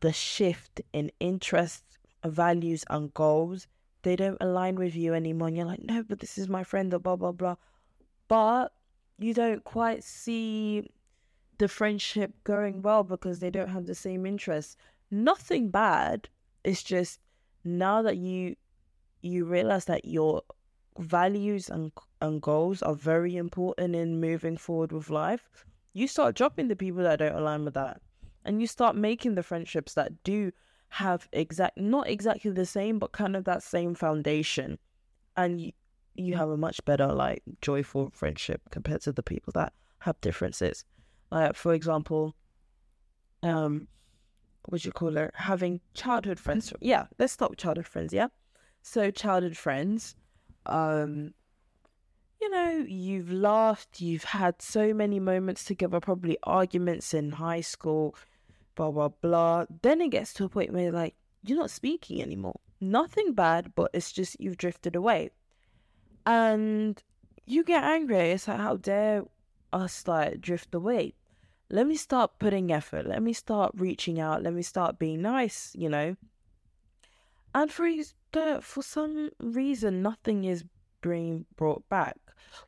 the 0.00 0.12
shift 0.12 0.80
in 0.92 1.10
interests, 1.18 1.98
values, 2.24 2.84
and 2.88 3.12
goals. 3.14 3.66
They 4.02 4.14
don't 4.14 4.38
align 4.40 4.76
with 4.76 4.94
you 4.94 5.12
anymore. 5.12 5.48
And 5.48 5.56
you're 5.56 5.66
like, 5.66 5.82
no, 5.82 6.04
but 6.04 6.20
this 6.20 6.38
is 6.38 6.48
my 6.48 6.62
friend, 6.62 6.94
or 6.94 7.00
blah, 7.00 7.16
blah, 7.16 7.32
blah. 7.32 7.56
But 8.28 8.68
you 9.18 9.34
don't 9.34 9.64
quite 9.64 10.04
see 10.04 10.88
the 11.58 11.66
friendship 11.66 12.32
going 12.44 12.82
well 12.82 13.02
because 13.02 13.40
they 13.40 13.50
don't 13.50 13.70
have 13.70 13.86
the 13.86 13.94
same 13.94 14.24
interests. 14.24 14.76
Nothing 15.10 15.70
bad, 15.70 16.28
it's 16.66 16.82
just 16.82 17.20
now 17.64 18.02
that 18.02 18.16
you 18.16 18.56
you 19.22 19.44
realize 19.44 19.86
that 19.86 20.04
your 20.04 20.42
values 20.98 21.70
and 21.70 21.92
and 22.20 22.42
goals 22.42 22.82
are 22.82 22.94
very 22.94 23.36
important 23.36 23.94
in 23.94 24.20
moving 24.20 24.56
forward 24.56 24.92
with 24.92 25.08
life, 25.10 25.48
you 25.92 26.08
start 26.08 26.34
dropping 26.34 26.68
the 26.68 26.76
people 26.76 27.02
that 27.02 27.20
don't 27.20 27.36
align 27.36 27.64
with 27.64 27.74
that. 27.74 28.00
And 28.44 28.60
you 28.60 28.66
start 28.66 28.96
making 28.96 29.34
the 29.34 29.42
friendships 29.42 29.94
that 29.94 30.22
do 30.24 30.52
have 30.88 31.28
exact 31.32 31.78
not 31.78 32.08
exactly 32.08 32.50
the 32.50 32.66
same, 32.66 32.98
but 32.98 33.12
kind 33.12 33.36
of 33.36 33.44
that 33.44 33.62
same 33.62 33.94
foundation. 33.94 34.78
And 35.36 35.60
you, 35.60 35.72
you 36.14 36.36
have 36.36 36.48
a 36.48 36.56
much 36.56 36.84
better, 36.84 37.08
like 37.08 37.42
joyful 37.60 38.10
friendship 38.12 38.62
compared 38.70 39.02
to 39.02 39.12
the 39.12 39.22
people 39.22 39.52
that 39.54 39.72
have 40.00 40.20
differences. 40.20 40.84
Like 41.30 41.54
for 41.54 41.74
example, 41.74 42.34
um 43.42 43.86
what 44.66 44.84
you 44.84 44.92
call 44.92 45.16
it, 45.16 45.30
having 45.34 45.80
childhood 45.94 46.38
friends. 46.38 46.72
Yeah, 46.80 47.06
let's 47.18 47.36
with 47.40 47.56
childhood 47.56 47.86
friends. 47.86 48.12
Yeah, 48.12 48.28
so 48.82 49.10
childhood 49.10 49.56
friends, 49.56 50.16
um, 50.66 51.34
you 52.40 52.50
know, 52.50 52.84
you've 52.86 53.32
laughed, 53.32 54.00
you've 54.00 54.24
had 54.24 54.60
so 54.60 54.92
many 54.92 55.18
moments 55.20 55.64
together, 55.64 56.00
probably 56.00 56.36
arguments 56.42 57.14
in 57.14 57.32
high 57.32 57.60
school, 57.60 58.14
blah 58.74 58.90
blah 58.90 59.08
blah. 59.08 59.66
Then 59.82 60.00
it 60.00 60.10
gets 60.10 60.32
to 60.34 60.44
a 60.44 60.48
point 60.48 60.72
where 60.72 60.92
like 60.92 61.14
you're 61.44 61.58
not 61.58 61.70
speaking 61.70 62.20
anymore. 62.20 62.60
Nothing 62.80 63.32
bad, 63.32 63.74
but 63.74 63.90
it's 63.94 64.12
just 64.12 64.40
you've 64.40 64.58
drifted 64.58 64.96
away, 64.96 65.30
and 66.26 67.02
you 67.46 67.64
get 67.64 67.84
angry. 67.84 68.32
It's 68.32 68.48
like 68.48 68.58
how 68.58 68.76
dare 68.76 69.22
us 69.72 70.06
like 70.06 70.40
drift 70.40 70.74
away 70.74 71.14
let 71.70 71.86
me 71.86 71.96
start 71.96 72.38
putting 72.38 72.72
effort. 72.72 73.06
Let 73.06 73.22
me 73.22 73.32
start 73.32 73.72
reaching 73.76 74.20
out. 74.20 74.42
Let 74.42 74.54
me 74.54 74.62
start 74.62 74.98
being 74.98 75.22
nice, 75.22 75.72
you 75.76 75.88
know. 75.88 76.16
And 77.54 77.70
for 77.72 77.88
for 78.60 78.82
some 78.82 79.30
reason, 79.40 80.02
nothing 80.02 80.44
is 80.44 80.64
being 81.00 81.46
brought 81.56 81.88
back. 81.88 82.16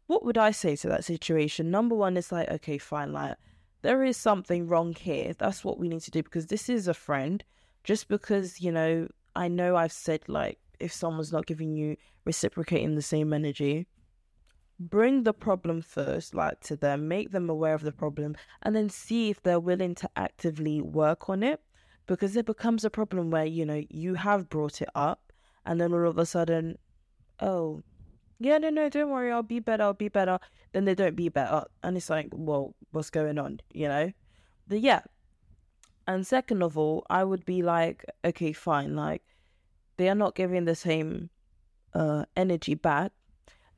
What 0.07 0.25
would 0.25 0.39
I 0.39 0.51
say 0.51 0.77
to 0.77 0.89
that 0.89 1.05
situation? 1.05 1.71
Number 1.71 1.95
one 1.95 2.17
is 2.17 2.33
like, 2.33 2.51
okay, 2.51 2.79
fine, 2.79 3.13
like 3.13 3.37
there 3.83 4.03
is 4.03 4.17
something 4.17 4.67
wrong 4.67 4.95
here. 4.95 5.35
That's 5.39 5.65
what 5.65 5.79
we 5.79 5.89
need 5.89 6.01
to 6.03 6.11
do 6.11 6.23
because 6.23 6.47
this 6.47 6.69
is 6.69 6.89
a 6.89 6.95
friend. 6.95 7.45
Just 7.85 8.09
because 8.09 8.61
you 8.61 8.73
know, 8.73 9.09
I 9.37 9.49
know 9.49 9.77
I've 9.77 9.93
said 9.93 10.23
like 10.27 10.59
if 10.81 10.93
someone's 10.93 11.33
not 11.33 11.47
giving 11.47 11.77
you 11.77 11.97
reciprocating 12.25 12.95
the 12.95 13.03
same 13.03 13.33
energy, 13.33 13.87
bring 14.79 15.25
the 15.25 15.33
problem 15.33 15.83
first, 15.83 16.35
like 16.35 16.61
to 16.61 16.77
them, 16.77 17.09
make 17.09 17.33
them 17.33 17.51
aware 17.51 17.75
of 17.75 17.83
the 17.83 17.93
problem, 17.93 18.37
and 18.63 18.77
then 18.77 18.89
see 18.89 19.31
if 19.31 19.43
they're 19.43 19.61
willing 19.61 19.95
to 19.97 20.11
actively 20.17 20.81
work 20.81 21.29
on 21.29 21.43
it. 21.43 21.61
Because 22.07 22.37
it 22.37 22.47
becomes 22.47 22.85
a 22.85 22.91
problem 22.91 23.31
where, 23.31 23.45
you 23.45 23.67
know, 23.67 23.83
you 23.91 24.15
have 24.15 24.49
brought 24.49 24.81
it 24.81 24.89
up, 24.95 25.33
and 25.67 25.81
then 25.81 25.93
all 25.93 26.09
of 26.09 26.17
a 26.17 26.25
sudden, 26.25 26.79
oh, 27.41 27.83
yeah, 28.39 28.57
no, 28.59 28.71
no, 28.71 28.89
don't 28.89 29.11
worry, 29.11 29.31
I'll 29.33 29.43
be 29.43 29.61
better, 29.61 29.83
I'll 29.83 29.93
be 29.93 30.09
better. 30.09 30.39
Then 30.73 30.85
they 30.85 30.95
don't 30.95 31.17
be 31.17 31.29
better. 31.29 31.65
And 31.83 31.97
it's 31.97 32.09
like, 32.09 32.29
well, 32.33 32.75
what's 32.93 33.11
going 33.11 33.39
on, 33.39 33.61
you 33.73 33.89
know? 33.89 34.13
But 34.69 34.81
yeah. 34.81 35.01
And 36.07 36.27
second 36.27 36.63
of 36.63 36.79
all, 36.79 37.05
I 37.11 37.25
would 37.25 37.45
be 37.45 37.63
like, 37.63 38.05
okay, 38.25 38.53
fine, 38.53 38.97
like, 38.97 39.23
they 39.97 40.09
are 40.09 40.15
not 40.15 40.37
giving 40.37 40.65
the 40.65 40.77
same 40.77 41.31
uh, 41.93 42.25
energy 42.37 42.75
back 42.75 43.13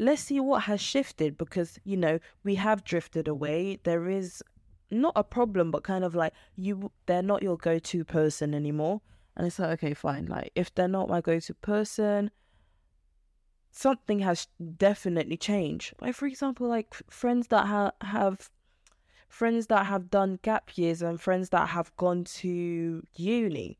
let's 0.00 0.22
see 0.22 0.40
what 0.40 0.62
has 0.62 0.80
shifted 0.80 1.36
because 1.36 1.78
you 1.84 1.96
know 1.96 2.18
we 2.42 2.54
have 2.56 2.82
drifted 2.82 3.28
away. 3.28 3.78
There 3.84 4.08
is 4.08 4.42
not 4.90 5.12
a 5.14 5.22
problem 5.22 5.70
but 5.70 5.84
kind 5.84 6.02
of 6.04 6.14
like 6.14 6.32
you 6.56 6.90
they're 7.06 7.22
not 7.22 7.42
your 7.42 7.56
go-to 7.56 8.04
person 8.04 8.54
anymore. 8.54 9.02
And 9.36 9.46
it's 9.46 9.58
like 9.58 9.70
okay 9.72 9.94
fine. 9.94 10.26
Like 10.26 10.52
if 10.54 10.74
they're 10.74 10.88
not 10.88 11.08
my 11.08 11.20
go-to 11.20 11.54
person 11.54 12.30
something 13.70 14.20
has 14.20 14.48
definitely 14.78 15.36
changed. 15.36 15.92
Like 16.00 16.14
for 16.14 16.26
example 16.26 16.66
like 16.66 16.94
friends 17.10 17.48
that 17.48 17.66
ha- 17.66 17.92
have 18.00 18.50
friends 19.28 19.66
that 19.68 19.86
have 19.86 20.10
done 20.10 20.40
gap 20.42 20.76
years 20.76 21.02
and 21.02 21.20
friends 21.20 21.50
that 21.50 21.68
have 21.68 21.94
gone 21.96 22.24
to 22.24 23.02
uni. 23.14 23.78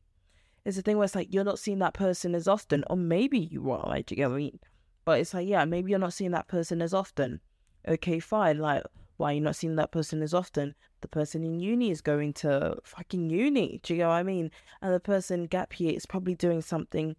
It's 0.63 0.77
a 0.77 0.83
thing 0.83 0.97
where 0.97 1.05
it's 1.05 1.15
like 1.15 1.33
you're 1.33 1.43
not 1.43 1.57
seeing 1.57 1.79
that 1.79 1.95
person 1.95 2.35
as 2.35 2.47
often 2.47 2.83
or 2.89 2.95
maybe 2.95 3.39
you 3.39 3.71
are 3.71 3.87
like 3.87 4.05
do 4.05 4.13
you 4.13 4.17
get 4.17 4.29
what 4.29 4.35
i 4.35 4.37
mean 4.37 4.59
but 5.05 5.19
it's 5.19 5.33
like, 5.33 5.47
yeah, 5.47 5.65
maybe 5.65 5.91
you're 5.91 5.99
not 5.99 6.13
seeing 6.13 6.31
that 6.31 6.47
person 6.47 6.81
as 6.81 6.93
often. 6.93 7.39
Okay, 7.87 8.19
fine. 8.19 8.59
Like, 8.59 8.83
why 9.17 9.31
are 9.31 9.35
you 9.35 9.41
not 9.41 9.55
seeing 9.55 9.75
that 9.75 9.91
person 9.91 10.21
as 10.21 10.33
often? 10.33 10.75
The 11.01 11.07
person 11.07 11.43
in 11.43 11.59
uni 11.59 11.91
is 11.91 12.01
going 12.01 12.33
to 12.33 12.77
fucking 12.83 13.29
uni. 13.29 13.79
Do 13.83 13.93
you 13.93 13.99
know 13.99 14.09
what 14.09 14.15
I 14.15 14.23
mean? 14.23 14.51
And 14.81 14.93
the 14.93 14.99
person 14.99 15.45
gap 15.45 15.79
year 15.79 15.93
is 15.93 16.05
probably 16.05 16.35
doing 16.35 16.61
something 16.61 17.15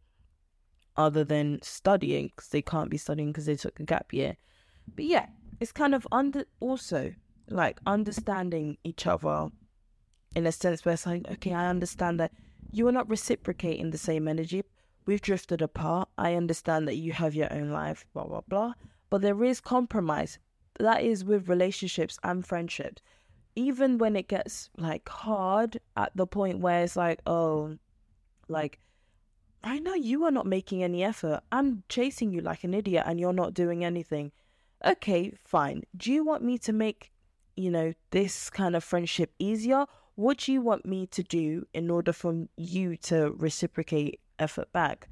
other 0.96 1.24
than 1.24 1.60
studying 1.62 2.28
because 2.28 2.48
they 2.50 2.62
can't 2.62 2.90
be 2.90 2.98
studying 2.98 3.30
because 3.30 3.46
they 3.46 3.56
took 3.56 3.80
a 3.80 3.84
gap 3.84 4.12
year. 4.12 4.36
But 4.94 5.04
yeah, 5.04 5.26
it's 5.60 5.72
kind 5.72 5.94
of 5.94 6.06
under 6.12 6.44
also 6.60 7.14
like 7.48 7.80
understanding 7.86 8.78
each 8.84 9.06
other 9.06 9.48
in 10.34 10.46
a 10.46 10.52
sense 10.52 10.84
where 10.84 10.94
it's 10.94 11.06
like, 11.06 11.26
okay, 11.30 11.54
I 11.54 11.68
understand 11.68 12.20
that 12.20 12.32
you 12.70 12.86
are 12.88 12.92
not 12.92 13.08
reciprocating 13.08 13.90
the 13.90 13.98
same 13.98 14.28
energy, 14.28 14.62
we've 15.06 15.20
drifted 15.20 15.62
apart. 15.62 16.08
I 16.16 16.34
understand 16.34 16.86
that 16.88 16.96
you 16.96 17.12
have 17.12 17.34
your 17.34 17.52
own 17.52 17.70
life, 17.70 18.04
blah, 18.12 18.24
blah, 18.24 18.42
blah. 18.46 18.74
But 19.10 19.22
there 19.22 19.44
is 19.44 19.60
compromise. 19.60 20.38
That 20.78 21.02
is 21.02 21.24
with 21.24 21.48
relationships 21.48 22.18
and 22.22 22.46
friendships. 22.46 23.02
Even 23.54 23.98
when 23.98 24.16
it 24.16 24.28
gets 24.28 24.70
like 24.78 25.08
hard 25.08 25.78
at 25.96 26.12
the 26.14 26.26
point 26.26 26.60
where 26.60 26.82
it's 26.82 26.96
like, 26.96 27.20
oh, 27.26 27.76
like, 28.48 28.78
I 29.62 29.78
know 29.78 29.94
you 29.94 30.24
are 30.24 30.30
not 30.30 30.46
making 30.46 30.82
any 30.82 31.04
effort. 31.04 31.40
I'm 31.52 31.84
chasing 31.88 32.32
you 32.32 32.40
like 32.40 32.64
an 32.64 32.74
idiot 32.74 33.04
and 33.06 33.20
you're 33.20 33.32
not 33.32 33.54
doing 33.54 33.84
anything. 33.84 34.32
Okay, 34.84 35.34
fine. 35.44 35.84
Do 35.96 36.10
you 36.12 36.24
want 36.24 36.42
me 36.42 36.58
to 36.58 36.72
make, 36.72 37.12
you 37.54 37.70
know, 37.70 37.92
this 38.10 38.50
kind 38.50 38.74
of 38.74 38.82
friendship 38.82 39.32
easier? 39.38 39.86
What 40.14 40.38
do 40.38 40.52
you 40.52 40.60
want 40.60 40.84
me 40.84 41.06
to 41.08 41.22
do 41.22 41.66
in 41.72 41.90
order 41.90 42.12
for 42.12 42.46
you 42.56 42.96
to 42.96 43.30
reciprocate 43.32 44.20
effort 44.42 44.72
back. 44.72 45.08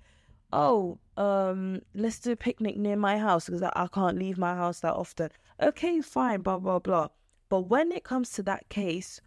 Oh, 0.52 0.98
um, 1.16 1.80
let's 1.94 2.18
do 2.18 2.32
a 2.32 2.36
picnic 2.36 2.76
near 2.76 2.96
my 2.96 3.18
house 3.18 3.46
because 3.46 3.62
I, 3.62 3.72
I 3.76 3.86
can't 3.86 4.18
leave 4.18 4.36
my 4.36 4.54
house 4.54 4.80
that 4.80 4.94
often. 4.94 5.30
Okay, 5.62 6.00
fine, 6.00 6.40
blah 6.40 6.58
blah 6.58 6.80
blah. 6.80 7.08
But 7.48 7.62
when 7.62 7.92
it 7.92 8.04
comes 8.04 8.30
to 8.32 8.42
that 8.44 8.68
case 8.68 9.20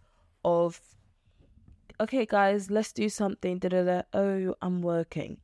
of 0.43 0.81
okay 1.99 2.25
guys, 2.25 2.69
let's 2.69 2.91
do 2.91 3.07
something, 3.09 3.59
da 3.59 3.69
da 3.69 3.83
da, 3.83 4.01
oh, 4.13 4.55
I'm 4.61 4.81
working. 4.81 5.37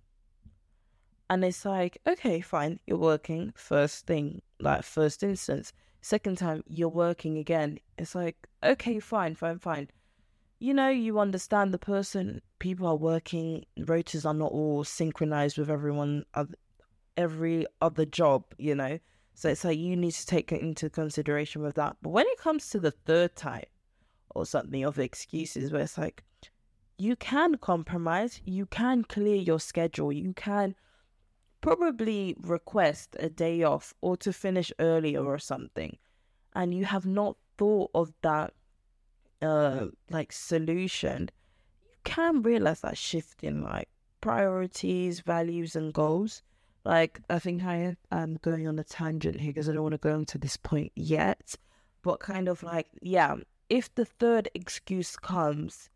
And 1.29 1.45
it's 1.45 1.63
like, 1.63 1.99
okay, 2.07 2.41
fine, 2.41 2.79
you're 2.87 2.97
working. 2.97 3.53
First 3.55 4.07
thing, 4.07 4.41
like 4.59 4.83
first 4.83 5.23
instance. 5.23 5.73
Second 6.01 6.37
time, 6.37 6.63
you're 6.67 6.89
working 6.89 7.37
again. 7.37 7.79
It's 7.97 8.15
like, 8.15 8.47
okay, 8.63 8.99
fine, 8.99 9.35
fine, 9.35 9.59
fine 9.59 9.89
you 10.59 10.73
know, 10.73 10.89
you 10.89 11.19
understand 11.19 11.73
the 11.73 11.79
person. 11.79 12.41
People 12.59 12.87
are 12.87 12.95
working. 12.95 13.65
Rotors 13.77 14.25
are 14.25 14.33
not 14.33 14.51
all 14.51 14.83
synchronized 14.83 15.57
with 15.57 15.69
everyone, 15.69 16.25
every 17.15 17.65
other 17.81 18.05
job. 18.05 18.43
You 18.57 18.75
know, 18.75 18.99
so 19.33 19.49
it's 19.49 19.63
like 19.63 19.77
you 19.77 19.95
need 19.95 20.11
to 20.11 20.25
take 20.25 20.51
it 20.51 20.61
into 20.61 20.89
consideration 20.89 21.61
with 21.61 21.75
that. 21.75 21.95
But 22.01 22.09
when 22.09 22.27
it 22.27 22.37
comes 22.37 22.69
to 22.69 22.79
the 22.79 22.91
third 22.91 23.35
type 23.35 23.69
or 24.35 24.45
something 24.45 24.83
of 24.83 24.99
excuses, 24.99 25.71
where 25.71 25.81
it's 25.81 25.97
like 25.97 26.23
you 26.97 27.15
can 27.15 27.55
compromise, 27.55 28.41
you 28.43 28.65
can 28.65 29.03
clear 29.03 29.35
your 29.35 29.59
schedule, 29.59 30.11
you 30.11 30.33
can 30.33 30.75
probably 31.61 32.35
request 32.41 33.15
a 33.19 33.29
day 33.29 33.63
off 33.63 33.93
or 34.01 34.17
to 34.17 34.33
finish 34.33 34.73
earlier 34.79 35.23
or 35.23 35.39
something, 35.39 35.97
and 36.53 36.73
you 36.73 36.83
have 36.83 37.05
not 37.05 37.37
thought 37.57 37.91
of 37.93 38.13
that 38.21 38.53
uh 39.41 39.87
like 40.09 40.31
solution, 40.31 41.29
you 41.83 41.97
can 42.03 42.41
realize 42.41 42.81
that 42.81 42.97
shift 42.97 43.43
in 43.43 43.61
like 43.61 43.89
priorities, 44.21 45.21
values, 45.21 45.75
and 45.75 45.93
goals. 45.93 46.41
Like 46.85 47.21
I 47.29 47.39
think 47.39 47.63
I 47.63 47.95
am 48.11 48.39
going 48.41 48.67
on 48.67 48.79
a 48.79 48.83
tangent 48.83 49.39
here 49.39 49.51
because 49.51 49.69
I 49.69 49.73
don't 49.73 49.83
want 49.83 49.93
to 49.93 49.97
go 49.97 50.15
into 50.15 50.37
this 50.37 50.57
point 50.57 50.91
yet, 50.95 51.55
but 52.01 52.19
kind 52.19 52.47
of 52.47 52.63
like 52.63 52.87
yeah, 53.01 53.35
if 53.69 53.93
the 53.95 54.05
third 54.05 54.49
excuse 54.53 55.15
comes, 55.17 55.89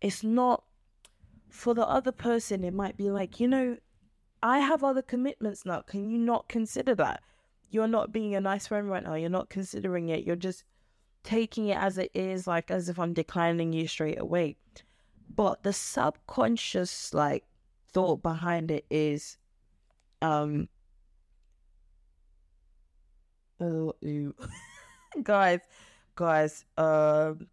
it's 0.00 0.22
not 0.24 0.64
for 1.48 1.74
the 1.74 1.86
other 1.86 2.12
person. 2.12 2.64
It 2.64 2.74
might 2.74 2.96
be 2.96 3.10
like 3.10 3.38
you 3.38 3.48
know, 3.48 3.76
I 4.42 4.60
have 4.60 4.82
other 4.82 5.02
commitments 5.02 5.66
now. 5.66 5.82
Can 5.82 6.08
you 6.10 6.18
not 6.18 6.48
consider 6.48 6.94
that? 6.96 7.22
You're 7.70 7.88
not 7.88 8.12
being 8.12 8.34
a 8.34 8.40
nice 8.40 8.66
friend 8.66 8.90
right 8.90 9.04
now. 9.04 9.14
You're 9.14 9.30
not 9.30 9.50
considering 9.50 10.08
it. 10.08 10.24
You're 10.24 10.36
just 10.36 10.64
taking 11.22 11.68
it 11.68 11.76
as 11.76 11.98
it 11.98 12.10
is, 12.14 12.46
like 12.46 12.70
as 12.70 12.88
if 12.88 12.98
I'm 12.98 13.12
declining 13.12 13.72
you 13.72 13.86
straight 13.86 14.20
away. 14.20 14.56
But 15.34 15.62
the 15.62 15.72
subconscious 15.72 17.14
like 17.14 17.44
thought 17.92 18.22
behind 18.22 18.70
it 18.70 18.84
is 18.90 19.36
um 20.22 20.68
oh 23.60 23.94
guys 25.22 25.60
guys 26.14 26.64
um 26.76 27.46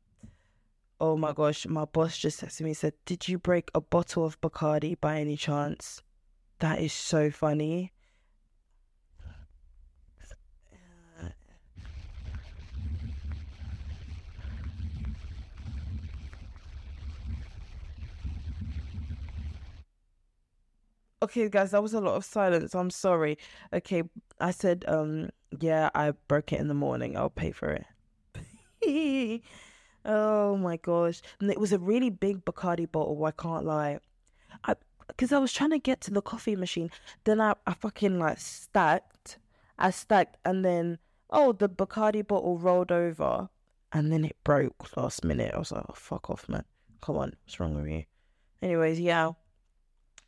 oh 0.99 1.15
my 1.15 1.32
gosh 1.32 1.65
my 1.65 1.86
boss 1.86 2.17
just 2.17 2.41
texted 2.41 2.62
me 2.62 2.73
said 2.73 2.93
did 3.06 3.27
you 3.27 3.38
break 3.38 3.69
a 3.73 3.82
bottle 3.82 4.25
of 4.25 4.39
bacardi 4.41 4.99
by 4.99 5.19
any 5.19 5.38
chance 5.38 6.01
that 6.60 6.80
is 6.80 6.93
so 6.93 7.30
funny 7.32 7.91
Okay, 21.19 21.49
guys, 21.49 21.71
that 21.71 21.82
was 21.82 21.95
a 21.95 21.99
lot 22.01 22.15
of 22.15 22.23
silence. 22.23 22.75
I'm 22.75 22.91
sorry. 22.91 23.39
Okay, 23.73 24.03
I 24.39 24.51
said, 24.51 24.86
um, 24.88 25.30
yeah, 25.60 25.89
I 25.95 26.12
broke 26.27 26.53
it 26.53 26.60
in 26.60 26.67
the 26.67 26.75
morning. 26.75 27.17
I'll 27.17 27.32
pay 27.32 27.51
for 27.51 27.71
it. 27.71 29.41
oh 30.06 30.58
my 30.58 30.77
gosh. 30.77 31.23
And 31.39 31.49
it 31.49 31.60
was 31.60 31.73
a 31.73 31.80
really 31.80 32.12
big 32.12 32.45
Bacardi 32.45 32.91
bottle, 32.91 33.25
I 33.25 33.32
can't 33.32 33.65
lie. 33.65 33.99
I 34.63 34.75
because 35.08 35.32
I 35.32 35.39
was 35.39 35.53
trying 35.53 35.71
to 35.71 35.80
get 35.80 36.01
to 36.01 36.12
the 36.12 36.21
coffee 36.21 36.56
machine. 36.56 36.91
Then 37.23 37.41
I, 37.41 37.56
I 37.65 37.73
fucking 37.73 38.19
like 38.19 38.39
stacked. 38.39 39.39
I 39.80 39.89
stacked 39.89 40.38
and 40.45 40.63
then 40.63 40.99
oh 41.32 41.51
the 41.51 41.69
Bacardi 41.69 42.27
bottle 42.27 42.60
rolled 42.60 42.91
over 42.91 43.49
and 43.91 44.12
then 44.12 44.23
it 44.23 44.36
broke 44.43 44.95
last 44.95 45.23
minute. 45.23 45.53
I 45.56 45.58
was 45.58 45.71
like, 45.71 45.86
oh, 45.89 45.93
fuck 45.95 46.30
off, 46.30 46.47
man. 46.47 46.65
Come 47.01 47.17
on, 47.17 47.34
what's 47.43 47.60
wrong 47.60 47.73
with 47.73 47.88
you? 47.88 48.03
Anyways, 48.62 48.99
yeah 48.99 49.32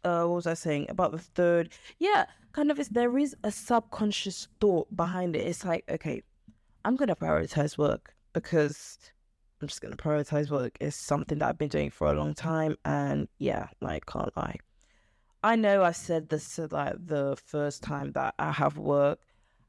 uh, 0.04 0.24
what 0.24 0.36
was 0.36 0.48
I 0.48 0.54
saying 0.54 0.88
about 0.90 1.12
the 1.12 1.20
third? 1.20 1.70
Yeah, 1.98 2.26
kind 2.54 2.72
of. 2.72 2.80
Is 2.80 2.90
there 2.90 3.18
is 3.18 3.36
a 3.44 3.52
subconscious 3.52 4.48
thought 4.60 4.96
behind 4.96 5.36
it. 5.36 5.48
It's 5.48 5.66
like, 5.66 5.84
okay, 5.90 6.24
I'm 6.86 6.96
gonna 6.96 7.16
prioritize 7.16 7.78
work 7.78 8.14
because 8.34 8.98
I'm 9.62 9.68
just 9.68 9.82
gonna 9.82 9.96
prioritize 9.96 10.50
work. 10.50 10.78
It's 10.80 10.96
something 10.96 11.40
that 11.40 11.50
I've 11.50 11.58
been 11.58 11.70
doing 11.70 11.90
for 11.90 12.08
a 12.08 12.14
long 12.14 12.34
time, 12.34 12.78
and 12.86 13.28
yeah, 13.38 13.68
like 13.82 14.06
can't 14.06 14.36
lie. 14.36 14.58
I 15.44 15.56
know 15.56 15.84
I 15.84 15.92
said 15.92 16.30
this 16.30 16.60
like 16.72 16.96
the 17.06 17.38
first 17.46 17.82
time 17.82 18.12
that 18.14 18.36
I 18.38 18.52
have 18.52 18.78
work. 18.78 19.20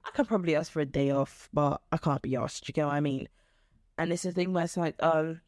I 0.05 0.11
can 0.11 0.25
probably 0.25 0.57
ask 0.57 0.73
for 0.73 0.81
a 0.81 0.87
day 0.87 1.11
off, 1.11 1.49
but 1.53 1.81
I 1.93 1.97
can't 1.99 2.23
be 2.23 2.35
asked. 2.35 2.67
You 2.67 2.73
get 2.73 2.87
what 2.87 2.95
I 2.95 3.01
mean? 3.01 3.29
And 3.99 4.13
it's 4.13 4.25
a 4.25 4.33
thing 4.33 4.53
where 4.53 4.65
it's 4.65 4.77
like, 4.77 4.97
um, 5.01 5.43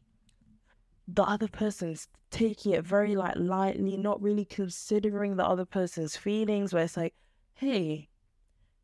the 1.07 1.23
other 1.23 1.47
person's 1.47 2.07
taking 2.31 2.73
it 2.73 2.85
very 2.85 3.11
mm. 3.11 3.17
like 3.17 3.35
lightly, 3.35 3.97
not 3.97 4.21
really 4.21 4.45
considering 4.45 5.35
the 5.35 5.45
other 5.45 5.65
person's 5.65 6.17
feelings, 6.17 6.73
where 6.73 6.83
it's 6.83 6.97
like, 6.97 7.13
hey, 7.55 8.09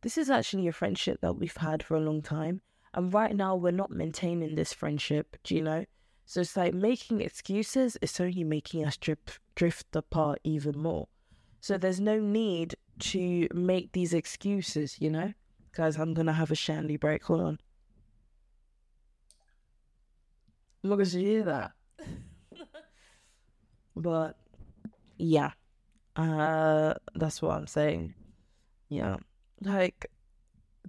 this 0.02 0.18
is 0.18 0.30
actually 0.30 0.68
a 0.68 0.72
friendship 0.72 1.20
that 1.22 1.34
we've 1.34 1.58
had 1.58 1.84
for 1.84 1.96
a 1.96 2.02
long 2.02 2.22
time. 2.22 2.62
And 2.94 3.14
right 3.14 3.36
now 3.36 3.56
we're 3.56 3.72
not 3.72 3.92
maintaining 3.92 4.56
this 4.56 4.74
friendship, 4.74 5.38
do 5.44 5.56
you 5.56 5.62
know? 5.62 5.86
So 6.26 6.42
it's 6.42 6.56
like 6.56 6.74
making 6.74 7.22
excuses 7.22 7.98
is 8.02 8.20
only 8.20 8.44
making 8.44 8.86
us 8.86 8.98
drift 8.98 9.40
drift 9.56 9.96
apart 9.96 10.40
even 10.44 10.78
more. 10.78 11.08
So 11.60 11.78
there's 11.78 12.00
no 12.00 12.20
need 12.20 12.76
to 13.00 13.48
make 13.54 13.92
these 13.92 14.14
excuses, 14.14 15.02
you 15.02 15.10
know? 15.10 15.34
Guys, 15.74 15.98
I'm 15.98 16.14
gonna 16.14 16.34
have 16.34 16.52
a 16.52 16.56
shandy 16.56 16.98
break. 16.98 17.24
Hold 17.24 17.42
on. 17.42 17.60
I'm 20.84 20.92
not 20.92 21.08
hear 21.08 21.44
that. 21.44 21.72
but 23.96 24.38
yeah. 25.18 25.52
Uh 26.16 26.94
that's 27.16 27.42
what 27.42 27.56
I'm 27.56 27.68
saying. 27.68 28.14
Yeah. 28.90 29.18
Like 29.62 30.10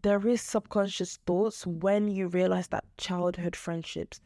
there 0.03 0.27
is 0.27 0.41
subconscious 0.41 1.19
thoughts 1.27 1.67
when 1.67 2.09
you 2.09 2.29
realize 2.29 2.69
that 2.69 2.85
childhood 2.97 3.57
friendships 3.57 4.21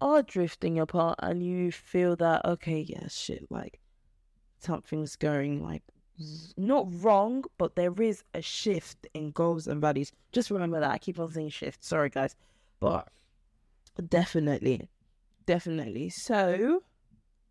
are 0.00 0.22
drifting 0.22 0.78
apart 0.78 1.18
and 1.22 1.42
you 1.42 1.70
feel 1.70 2.16
that 2.16 2.44
okay 2.44 2.80
yeah 2.80 3.06
shit 3.08 3.46
like 3.50 3.78
something's 4.58 5.16
going 5.16 5.62
like 5.62 5.82
not 6.56 6.86
wrong 7.02 7.44
but 7.58 7.76
there 7.76 7.94
is 8.00 8.22
a 8.34 8.42
shift 8.42 9.06
in 9.14 9.30
goals 9.30 9.66
and 9.66 9.80
values 9.80 10.12
just 10.32 10.50
remember 10.50 10.80
that 10.80 10.90
i 10.90 10.98
keep 10.98 11.18
on 11.18 11.30
saying 11.30 11.48
shift 11.48 11.82
sorry 11.84 12.08
guys 12.10 12.34
but 12.80 13.08
definitely 14.08 14.88
definitely 15.46 16.08
so 16.08 16.82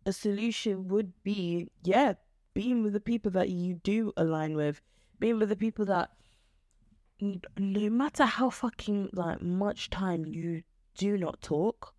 a 0.06 0.12
solution 0.12 0.88
would 0.88 1.12
be 1.22 1.68
yeah 1.82 2.14
being 2.54 2.82
with 2.82 2.92
the 2.92 3.00
people 3.00 3.30
that 3.30 3.48
you 3.48 3.74
do 3.74 4.12
align 4.16 4.54
with 4.54 4.80
being 5.18 5.38
with 5.38 5.48
the 5.48 5.56
people 5.56 5.84
that 5.84 6.10
no 7.58 7.88
matter 7.88 8.24
how 8.24 8.50
fucking 8.50 9.10
like 9.12 9.40
much 9.40 9.90
time 9.90 10.26
you 10.26 10.62
do 10.96 11.16
not 11.16 11.40
talk, 11.40 11.94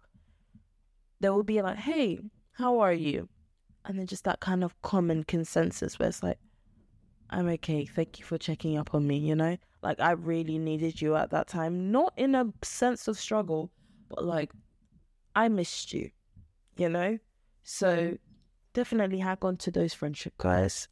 there 1.19 1.33
will 1.33 1.43
be 1.43 1.61
like, 1.61 1.77
hey, 1.77 2.19
how 2.51 2.79
are 2.79 2.93
you? 2.93 3.29
And 3.85 3.97
then 3.97 4.07
just 4.07 4.25
that 4.25 4.39
kind 4.39 4.63
of 4.63 4.79
common 4.81 5.23
consensus 5.23 5.97
where 5.97 6.09
it's 6.09 6.23
like, 6.23 6.37
I'm 7.29 7.47
okay. 7.49 7.85
Thank 7.85 8.19
you 8.19 8.25
for 8.25 8.37
checking 8.37 8.77
up 8.77 8.93
on 8.93 9.07
me, 9.07 9.17
you 9.17 9.35
know? 9.35 9.57
Like, 9.81 9.99
I 9.99 10.11
really 10.11 10.57
needed 10.57 11.01
you 11.01 11.15
at 11.15 11.31
that 11.31 11.47
time. 11.47 11.91
Not 11.91 12.13
in 12.17 12.35
a 12.35 12.51
sense 12.61 13.07
of 13.07 13.17
struggle, 13.17 13.71
but 14.09 14.23
like, 14.23 14.51
I 15.35 15.47
missed 15.47 15.93
you, 15.93 16.11
you 16.77 16.89
know? 16.89 17.17
So 17.63 18.17
definitely 18.73 19.19
hang 19.19 19.37
on 19.41 19.57
to 19.57 19.71
those 19.71 19.93
friendship 19.93 20.33
guys. 20.37 20.87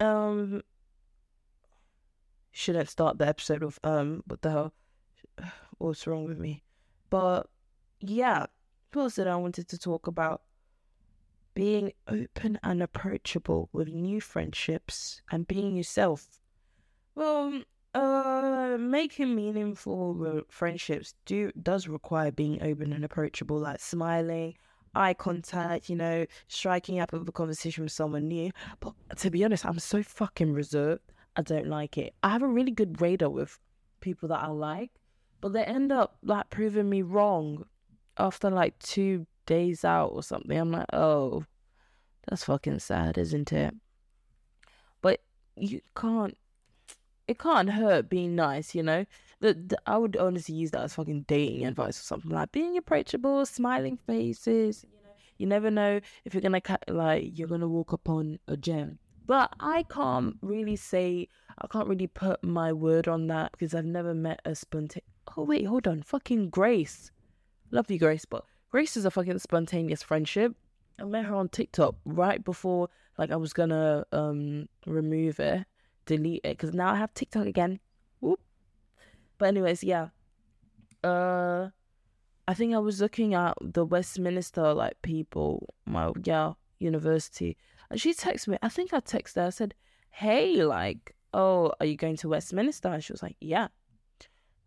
Um, 0.00 0.62
shouldn't 2.50 2.88
start 2.88 3.18
the 3.18 3.28
episode 3.28 3.62
of 3.62 3.78
um, 3.84 4.22
what 4.26 4.42
the 4.42 4.50
hell? 4.50 4.72
What's 5.78 6.06
wrong 6.06 6.24
with 6.24 6.38
me? 6.38 6.62
But 7.10 7.48
yeah, 8.00 8.46
what 8.92 9.02
else 9.02 9.14
did 9.16 9.26
I 9.26 9.36
wanted 9.36 9.68
to 9.68 9.78
talk 9.78 10.06
about? 10.06 10.42
Being 11.54 11.92
open 12.08 12.58
and 12.62 12.82
approachable 12.82 13.68
with 13.72 13.88
new 13.88 14.20
friendships 14.20 15.22
and 15.30 15.46
being 15.46 15.76
yourself. 15.76 16.26
Well, 17.14 17.62
uh, 17.94 18.76
making 18.78 19.36
meaningful 19.36 20.42
friendships 20.48 21.14
do 21.26 21.52
does 21.62 21.86
require 21.86 22.32
being 22.32 22.60
open 22.60 22.92
and 22.92 23.04
approachable, 23.04 23.58
like 23.58 23.78
smiling, 23.80 24.54
eye 24.94 25.14
contact, 25.14 25.88
you 25.88 25.96
know, 25.96 26.26
striking 26.48 26.98
up 26.98 27.12
a 27.12 27.32
conversation 27.32 27.84
with 27.84 27.92
someone 27.92 28.28
new. 28.28 28.50
But 28.80 28.94
to 29.18 29.30
be 29.30 29.44
honest, 29.44 29.64
I'm 29.64 29.78
so 29.78 30.02
fucking 30.02 30.52
reserved. 30.52 31.12
I 31.36 31.42
don't 31.42 31.66
like 31.66 31.98
it. 31.98 32.14
I 32.22 32.30
have 32.30 32.42
a 32.42 32.48
really 32.48 32.70
good 32.70 33.00
radar 33.00 33.30
with 33.30 33.58
people 34.00 34.28
that 34.28 34.42
I 34.42 34.48
like, 34.48 34.90
but 35.44 35.52
they 35.52 35.62
end 35.62 35.92
up 35.92 36.16
like 36.22 36.48
proving 36.48 36.88
me 36.88 37.02
wrong 37.02 37.66
after 38.16 38.48
like 38.48 38.78
two 38.78 39.26
days 39.44 39.84
out 39.84 40.06
or 40.06 40.22
something. 40.22 40.56
I'm 40.56 40.72
like, 40.72 40.86
oh, 40.94 41.44
that's 42.26 42.44
fucking 42.44 42.78
sad, 42.78 43.18
isn't 43.18 43.52
it? 43.52 43.74
But 45.02 45.20
you 45.54 45.82
can't. 45.94 46.34
It 47.28 47.38
can't 47.38 47.68
hurt 47.68 48.08
being 48.08 48.34
nice, 48.34 48.74
you 48.74 48.82
know. 48.82 49.04
The, 49.40 49.52
the, 49.52 49.76
I 49.86 49.98
would 49.98 50.16
honestly 50.16 50.54
use 50.54 50.70
that 50.70 50.80
as 50.80 50.94
fucking 50.94 51.26
dating 51.28 51.66
advice 51.66 52.00
or 52.00 52.04
something 52.04 52.30
like 52.30 52.50
being 52.50 52.78
approachable, 52.78 53.44
smiling 53.44 53.98
faces. 54.06 54.82
You 54.82 54.96
know, 55.04 55.12
you 55.36 55.46
never 55.46 55.70
know 55.70 56.00
if 56.24 56.32
you're 56.32 56.40
gonna 56.40 56.62
like 56.88 57.38
you're 57.38 57.48
gonna 57.48 57.68
walk 57.68 57.92
upon 57.92 58.38
a 58.48 58.56
gem. 58.56 58.98
But 59.26 59.52
I 59.60 59.82
can't 59.90 60.38
really 60.40 60.76
say 60.76 61.28
I 61.58 61.66
can't 61.66 61.86
really 61.86 62.06
put 62.06 62.42
my 62.42 62.72
word 62.72 63.08
on 63.08 63.26
that 63.26 63.52
because 63.52 63.74
I've 63.74 63.84
never 63.84 64.14
met 64.14 64.40
a 64.46 64.54
spontaneous. 64.54 65.04
Oh 65.36 65.42
wait, 65.42 65.64
hold 65.66 65.86
on, 65.88 66.02
fucking 66.02 66.50
Grace, 66.50 67.10
love 67.70 67.90
you, 67.90 67.98
Grace, 67.98 68.24
but 68.24 68.44
Grace 68.70 68.96
is 68.96 69.04
a 69.04 69.10
fucking 69.10 69.38
spontaneous 69.38 70.02
friendship. 70.02 70.54
I 71.00 71.04
met 71.04 71.24
her 71.24 71.34
on 71.34 71.48
TikTok 71.48 71.96
right 72.04 72.42
before 72.44 72.88
like 73.18 73.30
I 73.30 73.36
was 73.36 73.52
gonna 73.52 74.04
um 74.12 74.68
remove 74.86 75.40
it, 75.40 75.64
delete 76.06 76.40
it 76.44 76.56
because 76.56 76.74
now 76.74 76.92
I 76.92 76.96
have 76.96 77.14
TikTok 77.14 77.46
again. 77.46 77.80
Whoop. 78.20 78.40
But 79.38 79.46
anyways, 79.46 79.82
yeah. 79.84 80.08
Uh 81.02 81.68
I 82.46 82.54
think 82.54 82.74
I 82.74 82.78
was 82.78 83.00
looking 83.00 83.34
at 83.34 83.54
the 83.60 83.84
Westminster 83.84 84.74
like 84.74 85.00
people, 85.02 85.74
my 85.86 86.12
yeah, 86.24 86.52
university. 86.78 87.56
And 87.90 88.00
she 88.00 88.12
texted 88.12 88.48
me. 88.48 88.58
I 88.62 88.68
think 88.68 88.92
I 88.92 89.00
texted 89.00 89.36
her. 89.36 89.46
I 89.46 89.50
said, 89.50 89.74
Hey, 90.10 90.62
like, 90.64 91.14
oh, 91.32 91.72
are 91.80 91.86
you 91.86 91.96
going 91.96 92.16
to 92.18 92.28
Westminster? 92.28 92.88
And 92.88 93.02
she 93.02 93.12
was 93.12 93.22
like, 93.22 93.36
Yeah. 93.40 93.68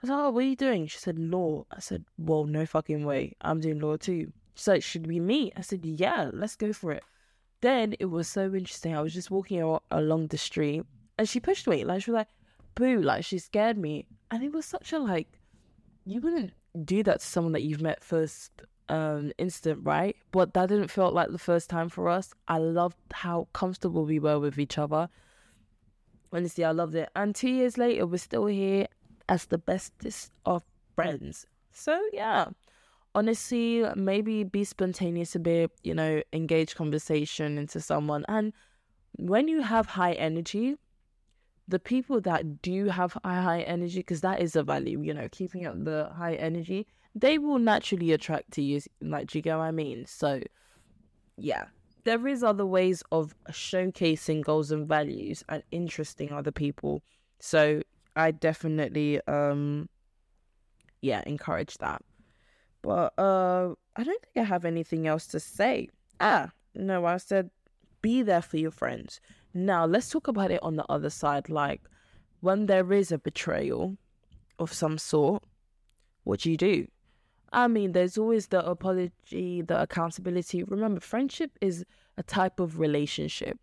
I 0.03 0.07
like, 0.07 0.17
Oh, 0.17 0.29
what 0.29 0.43
are 0.43 0.47
you 0.47 0.55
doing? 0.55 0.87
She 0.87 0.97
said, 0.99 1.17
Law. 1.17 1.65
I 1.71 1.79
said, 1.79 2.05
Well, 2.17 2.45
no 2.45 2.65
fucking 2.65 3.05
way. 3.05 3.35
I'm 3.41 3.59
doing 3.59 3.79
law 3.79 3.97
too. 3.97 4.31
She's 4.55 4.67
like, 4.67 4.83
Should 4.83 5.07
we 5.07 5.19
meet? 5.19 5.53
I 5.57 5.61
said, 5.61 5.85
Yeah, 5.85 6.29
let's 6.33 6.55
go 6.55 6.73
for 6.73 6.91
it. 6.91 7.03
Then 7.61 7.95
it 7.99 8.05
was 8.05 8.27
so 8.27 8.53
interesting. 8.53 8.95
I 8.95 9.01
was 9.01 9.13
just 9.13 9.31
walking 9.31 9.79
along 9.91 10.27
the 10.27 10.37
street 10.37 10.83
and 11.17 11.27
she 11.27 11.39
pushed 11.39 11.67
me. 11.67 11.83
Like, 11.83 12.03
she 12.03 12.11
was 12.11 12.19
like, 12.19 12.27
Boo, 12.75 13.01
like, 13.01 13.23
she 13.23 13.39
scared 13.39 13.77
me. 13.77 14.05
And 14.29 14.43
it 14.43 14.51
was 14.51 14.65
such 14.65 14.93
a 14.93 14.99
like, 14.99 15.27
you 16.05 16.21
wouldn't 16.21 16.53
do 16.85 17.01
that 17.03 17.21
to 17.21 17.25
someone 17.25 17.53
that 17.53 17.63
you've 17.63 17.81
met 17.81 18.03
first 18.03 18.51
um 18.89 19.31
instant, 19.37 19.79
right? 19.83 20.15
But 20.31 20.53
that 20.53 20.69
didn't 20.69 20.89
feel 20.89 21.11
like 21.11 21.31
the 21.31 21.37
first 21.37 21.69
time 21.69 21.89
for 21.89 22.07
us. 22.07 22.33
I 22.47 22.59
loved 22.59 22.97
how 23.11 23.47
comfortable 23.53 24.05
we 24.05 24.19
were 24.19 24.39
with 24.39 24.59
each 24.59 24.77
other. 24.77 25.09
Honestly, 26.31 26.63
I 26.63 26.71
loved 26.71 26.95
it. 26.95 27.09
And 27.15 27.33
two 27.33 27.49
years 27.49 27.77
later, 27.77 28.05
we're 28.05 28.17
still 28.17 28.45
here 28.45 28.87
as 29.29 29.45
the 29.45 29.57
bestest 29.57 30.31
of 30.45 30.63
friends. 30.95 31.45
So 31.71 31.99
yeah. 32.13 32.47
Honestly, 33.15 33.83
maybe 33.95 34.43
be 34.43 34.63
spontaneous 34.63 35.33
a 35.35 35.39
bit, 35.39 35.71
you 35.83 35.95
know, 35.95 36.21
engage 36.33 36.75
conversation 36.75 37.57
into 37.57 37.81
someone. 37.81 38.23
And 38.27 38.53
when 39.13 39.47
you 39.47 39.61
have 39.61 39.87
high 39.87 40.13
energy, 40.13 40.75
the 41.67 41.79
people 41.79 42.21
that 42.21 42.61
do 42.61 42.85
have 42.85 43.17
high, 43.23 43.61
energy, 43.61 43.99
because 43.99 44.21
that 44.21 44.39
is 44.39 44.55
a 44.55 44.63
value, 44.63 45.01
you 45.01 45.13
know, 45.13 45.27
keeping 45.31 45.65
up 45.65 45.83
the 45.83 46.11
high 46.15 46.35
energy, 46.35 46.85
they 47.15 47.37
will 47.37 47.59
naturally 47.59 48.11
attract 48.13 48.51
to 48.51 48.61
you. 48.61 48.81
Like, 49.01 49.27
do 49.27 49.37
you 49.37 49.41
get 49.41 49.57
what 49.57 49.63
I 49.63 49.71
mean? 49.71 50.05
So, 50.05 50.41
yeah, 51.37 51.65
there 52.03 52.27
is 52.27 52.43
other 52.43 52.65
ways 52.65 53.03
of 53.11 53.35
showcasing 53.49 54.43
goals 54.43 54.71
and 54.71 54.87
values 54.87 55.43
and 55.49 55.63
interesting 55.71 56.31
other 56.31 56.51
people. 56.51 57.01
So, 57.39 57.81
I 58.17 58.31
definitely, 58.31 59.21
um, 59.27 59.89
yeah, 61.01 61.23
encourage 61.25 61.77
that. 61.77 62.01
But 62.81 63.13
uh, 63.17 63.75
I 63.95 64.03
don't 64.03 64.21
think 64.21 64.37
I 64.37 64.43
have 64.43 64.65
anything 64.65 65.07
else 65.07 65.27
to 65.27 65.39
say. 65.39 65.89
Ah, 66.19 66.51
no, 66.75 67.05
I 67.05 67.17
said 67.17 67.49
be 68.01 68.21
there 68.21 68.41
for 68.41 68.57
your 68.57 68.71
friends. 68.71 69.19
Now, 69.53 69.85
let's 69.85 70.09
talk 70.09 70.27
about 70.27 70.51
it 70.51 70.61
on 70.63 70.75
the 70.75 70.85
other 70.89 71.09
side. 71.09 71.49
Like, 71.49 71.81
when 72.41 72.67
there 72.67 72.93
is 72.93 73.11
a 73.11 73.17
betrayal 73.17 73.97
of 74.59 74.71
some 74.73 74.97
sort, 74.97 75.43
what 76.23 76.41
do 76.41 76.51
you 76.51 76.57
do? 76.57 76.87
I 77.51 77.67
mean, 77.67 77.93
there's 77.93 78.17
always 78.17 78.47
the 78.47 78.65
apology, 78.65 79.61
the 79.61 79.81
accountability. 79.81 80.63
Remember, 80.63 80.99
friendship 80.99 81.51
is 81.61 81.85
a 82.17 82.23
type 82.23 82.59
of 82.59 82.79
relationship. 82.79 83.57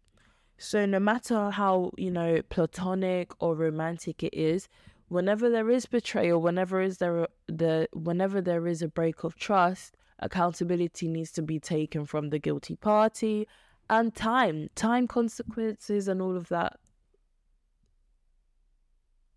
So, 0.56 0.86
no 0.86 1.00
matter 1.00 1.50
how, 1.50 1.90
you 1.96 2.10
know, 2.10 2.40
platonic 2.48 3.32
or 3.42 3.54
romantic 3.54 4.22
it 4.22 4.34
is, 4.34 4.68
whenever 5.08 5.50
there 5.50 5.70
is 5.70 5.86
betrayal, 5.86 6.40
whenever 6.40 6.80
is 6.80 6.98
there 6.98 7.26
the 7.46 7.88
whenever 7.92 8.40
there 8.40 8.66
is 8.66 8.82
a 8.82 8.88
break 8.88 9.24
of 9.24 9.36
trust, 9.36 9.96
accountability 10.20 11.08
needs 11.08 11.32
to 11.32 11.42
be 11.42 11.58
taken 11.58 12.04
from 12.04 12.30
the 12.30 12.38
guilty 12.38 12.76
party 12.76 13.46
and 13.90 14.14
time, 14.14 14.68
time 14.74 15.06
consequences 15.06 16.08
and 16.08 16.22
all 16.22 16.36
of 16.36 16.48
that. 16.48 16.78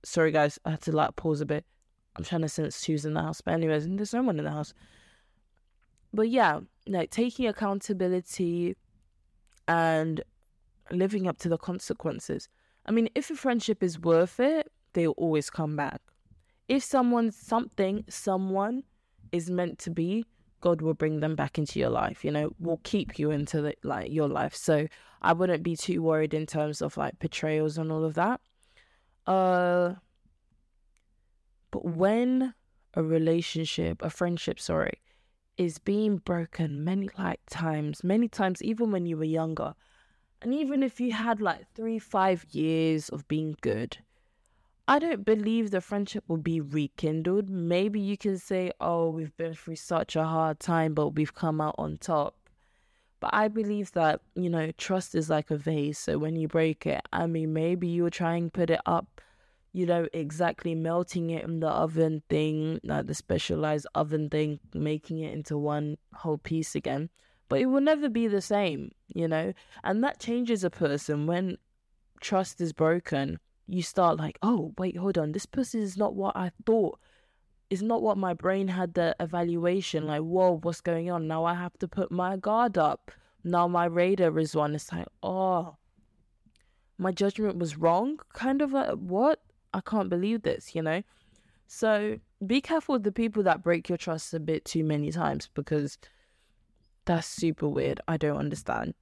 Sorry 0.03 0.31
guys, 0.31 0.57
I 0.63 0.71
had 0.71 0.81
to 0.81 0.91
like 0.91 1.15
pause 1.15 1.41
a 1.41 1.45
bit. 1.45 1.65
I'm 2.15 2.23
trying 2.23 2.41
to 2.41 2.49
sense 2.49 2.83
who's 2.83 3.05
in 3.05 3.13
the 3.13 3.21
house. 3.21 3.41
But 3.41 3.53
anyways, 3.53 3.87
there's 3.87 4.13
no 4.13 4.23
one 4.23 4.39
in 4.39 4.45
the 4.45 4.51
house. 4.51 4.73
But 6.13 6.29
yeah, 6.29 6.61
like 6.87 7.11
taking 7.11 7.47
accountability 7.47 8.75
and 9.67 10.23
living 10.91 11.27
up 11.27 11.37
to 11.39 11.49
the 11.49 11.57
consequences. 11.57 12.49
I 12.85 12.91
mean, 12.91 13.09
if 13.15 13.29
a 13.29 13.35
friendship 13.35 13.83
is 13.83 13.99
worth 13.99 14.39
it, 14.39 14.71
they'll 14.93 15.11
always 15.11 15.49
come 15.49 15.75
back. 15.75 16.01
If 16.67 16.83
someone, 16.83 17.31
something, 17.31 18.05
someone 18.09 18.83
is 19.31 19.49
meant 19.49 19.79
to 19.79 19.89
be, 19.89 20.25
God 20.61 20.81
will 20.81 20.93
bring 20.93 21.19
them 21.19 21.35
back 21.35 21.57
into 21.57 21.79
your 21.79 21.89
life. 21.89 22.25
You 22.25 22.31
know, 22.31 22.51
will 22.59 22.81
keep 22.83 23.19
you 23.19 23.31
into 23.31 23.61
the, 23.61 23.75
like 23.83 24.11
your 24.11 24.27
life. 24.27 24.55
So 24.55 24.87
I 25.21 25.33
wouldn't 25.33 25.63
be 25.63 25.75
too 25.75 26.01
worried 26.01 26.33
in 26.33 26.45
terms 26.45 26.81
of 26.81 26.97
like 26.97 27.19
betrayals 27.19 27.77
and 27.77 27.91
all 27.91 28.03
of 28.03 28.15
that. 28.15 28.41
Uh, 29.25 29.95
but 31.71 31.85
when 31.85 32.53
a 32.93 33.03
relationship, 33.03 34.01
a 34.01 34.09
friendship, 34.09 34.59
sorry, 34.59 35.01
is 35.57 35.77
being 35.77 36.17
broken 36.17 36.83
many 36.83 37.09
like 37.17 37.39
times, 37.49 38.03
many 38.03 38.27
times, 38.27 38.61
even 38.61 38.91
when 38.91 39.05
you 39.05 39.17
were 39.17 39.23
younger, 39.23 39.73
and 40.41 40.53
even 40.53 40.83
if 40.83 40.99
you 40.99 41.13
had 41.13 41.41
like 41.41 41.65
three, 41.73 41.99
five 41.99 42.45
years 42.51 43.09
of 43.09 43.27
being 43.27 43.55
good, 43.61 43.97
I 44.87 44.99
don't 44.99 45.25
believe 45.25 45.71
the 45.71 45.81
friendship 45.81 46.23
will 46.27 46.37
be 46.37 46.61
rekindled. 46.61 47.49
Maybe 47.49 47.99
you 47.99 48.17
can 48.17 48.37
say, 48.37 48.71
oh, 48.79 49.09
we've 49.09 49.35
been 49.35 49.53
through 49.53 49.75
such 49.75 50.15
a 50.15 50.23
hard 50.23 50.59
time, 50.59 50.93
but 50.93 51.09
we've 51.09 51.33
come 51.33 51.59
out 51.59 51.75
on 51.77 51.97
top. 51.97 52.35
But 53.19 53.31
I 53.33 53.47
believe 53.47 53.91
that, 53.93 54.21
you 54.35 54.49
know, 54.49 54.71
trust 54.77 55.15
is 55.15 55.29
like 55.29 55.51
a 55.51 55.57
vase. 55.57 55.97
So 55.97 56.17
when 56.17 56.35
you 56.35 56.47
break 56.47 56.85
it, 56.85 57.01
I 57.11 57.25
mean, 57.25 57.51
maybe 57.51 57.87
you'll 57.87 58.11
try 58.11 58.35
and 58.35 58.53
put 58.53 58.69
it 58.69 58.79
up, 58.85 59.21
you 59.73 59.85
know, 59.85 60.07
exactly 60.13 60.75
melting 60.75 61.31
it 61.31 61.43
in 61.43 61.59
the 61.59 61.67
oven 61.67 62.21
thing, 62.29 62.79
like 62.83 63.07
the 63.07 63.15
specialized 63.15 63.87
oven 63.95 64.29
thing, 64.29 64.59
making 64.73 65.19
it 65.19 65.33
into 65.33 65.57
one 65.57 65.97
whole 66.13 66.37
piece 66.37 66.75
again. 66.75 67.09
But 67.49 67.59
it 67.61 67.67
will 67.67 67.81
never 67.81 68.09
be 68.09 68.27
the 68.27 68.41
same, 68.41 68.91
you 69.13 69.27
know? 69.27 69.53
And 69.83 70.03
that 70.03 70.19
changes 70.19 70.63
a 70.63 70.69
person 70.69 71.27
when 71.27 71.57
trust 72.19 72.59
is 72.59 72.73
broken 72.73 73.39
you 73.67 73.81
start 73.81 74.17
like, 74.17 74.39
oh, 74.41 74.73
wait, 74.77 74.97
hold 74.97 75.17
on, 75.17 75.33
this 75.33 75.45
person 75.45 75.81
is 75.81 75.97
not 75.97 76.15
what 76.15 76.35
I 76.35 76.51
thought. 76.65 76.99
It's 77.69 77.81
not 77.81 78.01
what 78.01 78.17
my 78.17 78.33
brain 78.33 78.69
had 78.69 78.93
the 78.93 79.13
evaluation. 79.19 80.07
Like, 80.07 80.21
whoa, 80.21 80.59
what's 80.63 80.79
going 80.79 81.11
on? 81.11 81.27
Now 81.27 81.43
I 81.43 81.53
have 81.53 81.77
to 81.79 81.87
put 81.87 82.11
my 82.11 82.37
guard 82.37 82.77
up. 82.77 83.11
Now 83.43 83.67
my 83.67 83.85
radar 83.85 84.39
is 84.39 84.55
on. 84.55 84.73
It's 84.73 84.91
like, 84.91 85.07
oh, 85.21 85.75
my 86.97 87.11
judgment 87.11 87.57
was 87.57 87.77
wrong. 87.77 88.19
Kind 88.33 88.61
of 88.61 88.71
like, 88.71 88.91
what? 88.91 89.41
I 89.73 89.81
can't 89.81 90.09
believe 90.09 90.43
this, 90.43 90.73
you 90.73 90.81
know? 90.81 91.03
So 91.67 92.19
be 92.45 92.61
careful 92.61 92.93
with 92.93 93.03
the 93.03 93.11
people 93.11 93.43
that 93.43 93.63
break 93.63 93.89
your 93.89 93.97
trust 93.97 94.33
a 94.33 94.39
bit 94.39 94.63
too 94.63 94.85
many 94.85 95.11
times 95.11 95.49
because 95.53 95.97
that's 97.07 97.27
super 97.27 97.67
weird. 97.67 97.99
I 98.07 98.17
don't 98.17 98.37
understand. 98.37 98.93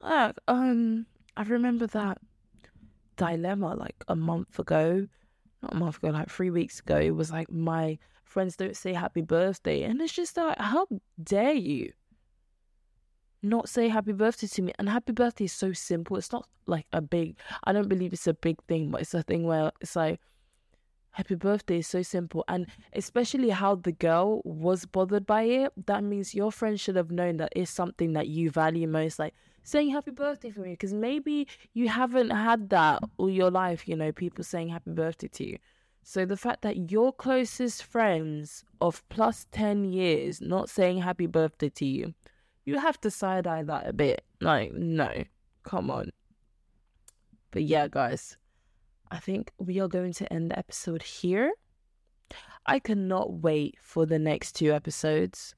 Like, 0.00 0.36
um, 0.46 1.06
I 1.36 1.42
remember 1.42 1.86
that 1.88 2.18
dilemma 3.16 3.74
like 3.74 3.96
a 4.08 4.14
month 4.14 4.58
ago, 4.58 5.08
not 5.62 5.72
a 5.72 5.76
month 5.76 5.96
ago, 5.96 6.10
like 6.10 6.30
three 6.30 6.50
weeks 6.50 6.78
ago. 6.80 6.98
It 6.98 7.16
was 7.16 7.32
like 7.32 7.50
my 7.50 7.98
friends 8.24 8.56
don't 8.56 8.76
say 8.76 8.92
happy 8.92 9.22
birthday, 9.22 9.82
and 9.82 10.00
it's 10.00 10.12
just 10.12 10.36
like, 10.36 10.58
how 10.58 10.86
dare 11.22 11.54
you 11.54 11.92
not 13.42 13.68
say 13.68 13.88
happy 13.88 14.12
birthday 14.12 14.46
to 14.46 14.62
me? 14.62 14.72
And 14.78 14.88
happy 14.88 15.12
birthday 15.12 15.44
is 15.44 15.52
so 15.52 15.72
simple. 15.72 16.16
It's 16.18 16.32
not 16.32 16.46
like 16.66 16.86
a 16.92 17.00
big. 17.00 17.38
I 17.64 17.72
don't 17.72 17.88
believe 17.88 18.12
it's 18.12 18.26
a 18.26 18.34
big 18.34 18.62
thing, 18.68 18.90
but 18.90 19.00
it's 19.00 19.14
a 19.14 19.22
thing 19.22 19.44
where 19.44 19.72
it's 19.80 19.96
like. 19.96 20.20
Happy 21.16 21.34
birthday 21.34 21.78
is 21.78 21.86
so 21.86 22.02
simple, 22.02 22.44
and 22.46 22.66
especially 22.92 23.48
how 23.48 23.74
the 23.74 23.92
girl 23.92 24.42
was 24.44 24.84
bothered 24.84 25.24
by 25.24 25.44
it. 25.44 25.72
That 25.86 26.04
means 26.04 26.34
your 26.34 26.52
friend 26.52 26.78
should 26.78 26.96
have 26.96 27.10
known 27.10 27.38
that 27.38 27.54
it's 27.56 27.70
something 27.70 28.12
that 28.12 28.28
you 28.28 28.50
value 28.50 28.86
most. 28.86 29.18
Like, 29.18 29.32
saying 29.62 29.88
happy 29.92 30.10
birthday 30.10 30.50
for 30.50 30.60
me 30.60 30.72
because 30.72 30.92
maybe 30.92 31.48
you 31.72 31.88
haven't 31.88 32.28
had 32.28 32.68
that 32.68 33.02
all 33.16 33.30
your 33.30 33.50
life, 33.50 33.88
you 33.88 33.96
know, 33.96 34.12
people 34.12 34.44
saying 34.44 34.68
happy 34.68 34.90
birthday 34.90 35.28
to 35.28 35.48
you. 35.52 35.58
So 36.02 36.26
the 36.26 36.36
fact 36.36 36.60
that 36.60 36.90
your 36.90 37.14
closest 37.14 37.82
friends 37.82 38.66
of 38.82 39.02
plus 39.08 39.46
10 39.52 39.86
years 39.86 40.42
not 40.42 40.68
saying 40.68 40.98
happy 40.98 41.26
birthday 41.26 41.70
to 41.70 41.86
you, 41.86 42.12
you 42.66 42.78
have 42.78 43.00
to 43.00 43.10
side 43.10 43.46
eye 43.46 43.62
that 43.62 43.88
a 43.88 43.94
bit. 43.94 44.22
Like, 44.38 44.74
no, 44.74 45.24
come 45.62 45.90
on. 45.90 46.12
But 47.52 47.62
yeah, 47.62 47.88
guys, 47.88 48.36
I 49.10 49.18
think 49.18 49.52
we 49.58 49.80
are 49.80 49.88
going 49.88 50.12
to 50.14 50.32
end 50.32 50.50
the 50.50 50.58
episode 50.58 51.02
here. 51.02 51.52
I 52.66 52.78
cannot 52.78 53.32
wait 53.32 53.76
for 53.80 54.06
the 54.06 54.18
next 54.18 54.52
two 54.52 54.72
episodes. 54.72 55.54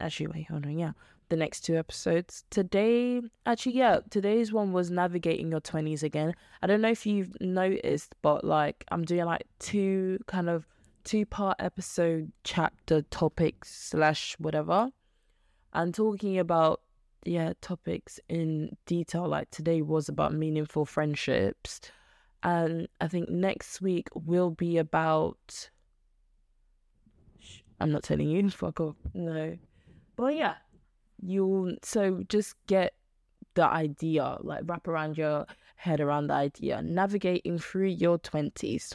Actually, 0.00 0.28
wait, 0.28 0.48
hold 0.48 0.66
on. 0.66 0.78
Yeah, 0.78 0.92
the 1.28 1.36
next 1.36 1.60
two 1.60 1.76
episodes. 1.76 2.44
Today, 2.50 3.20
actually, 3.46 3.76
yeah, 3.76 4.00
today's 4.10 4.52
one 4.52 4.72
was 4.72 4.90
navigating 4.90 5.50
your 5.50 5.60
20s 5.60 6.02
again. 6.02 6.34
I 6.62 6.66
don't 6.66 6.80
know 6.80 6.90
if 6.90 7.06
you've 7.06 7.36
noticed, 7.40 8.14
but 8.22 8.44
like 8.44 8.84
I'm 8.90 9.04
doing 9.04 9.24
like 9.24 9.46
two 9.58 10.18
kind 10.26 10.48
of 10.48 10.66
two 11.04 11.24
part 11.24 11.56
episode 11.60 12.32
chapter 12.42 13.00
topics 13.02 13.72
slash 13.72 14.34
whatever 14.40 14.90
and 15.72 15.94
talking 15.94 16.36
about 16.36 16.80
yeah 17.24 17.52
topics 17.60 18.18
in 18.28 18.76
detail 18.86 19.28
like 19.28 19.48
today 19.52 19.82
was 19.82 20.08
about 20.08 20.34
meaningful 20.34 20.84
friendships 20.84 21.80
and 22.42 22.88
i 23.00 23.08
think 23.08 23.28
next 23.28 23.80
week 23.80 24.08
will 24.14 24.50
be 24.50 24.78
about 24.78 25.70
i'm 27.80 27.90
not 27.90 28.02
telling 28.02 28.28
you 28.28 28.50
fuck 28.50 28.80
off 28.80 28.96
no 29.14 29.56
but 30.16 30.34
yeah 30.34 30.54
you'll 31.22 31.74
so 31.82 32.22
just 32.28 32.54
get 32.66 32.94
the 33.56 33.64
idea, 33.64 34.36
like 34.40 34.62
wrap 34.66 34.86
around 34.86 35.18
your 35.18 35.46
head 35.74 36.00
around 36.00 36.28
the 36.28 36.34
idea, 36.34 36.80
navigating 36.82 37.58
through 37.58 37.88
your 37.88 38.18
twenties. 38.18 38.94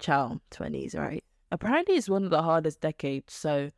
Ciao, 0.00 0.40
twenties, 0.50 0.94
right? 0.96 1.22
Apparently, 1.52 1.94
it's 1.94 2.08
one 2.08 2.24
of 2.24 2.30
the 2.30 2.42
hardest 2.42 2.80
decades. 2.80 3.32
So, 3.32 3.70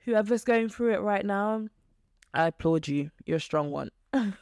whoever's 0.00 0.44
going 0.44 0.68
through 0.68 0.94
it 0.94 1.00
right 1.00 1.24
now, 1.24 1.68
I 2.34 2.48
applaud 2.48 2.88
you. 2.88 3.10
You're 3.24 3.38
a 3.38 3.40
strong 3.40 3.70
one. 3.70 3.90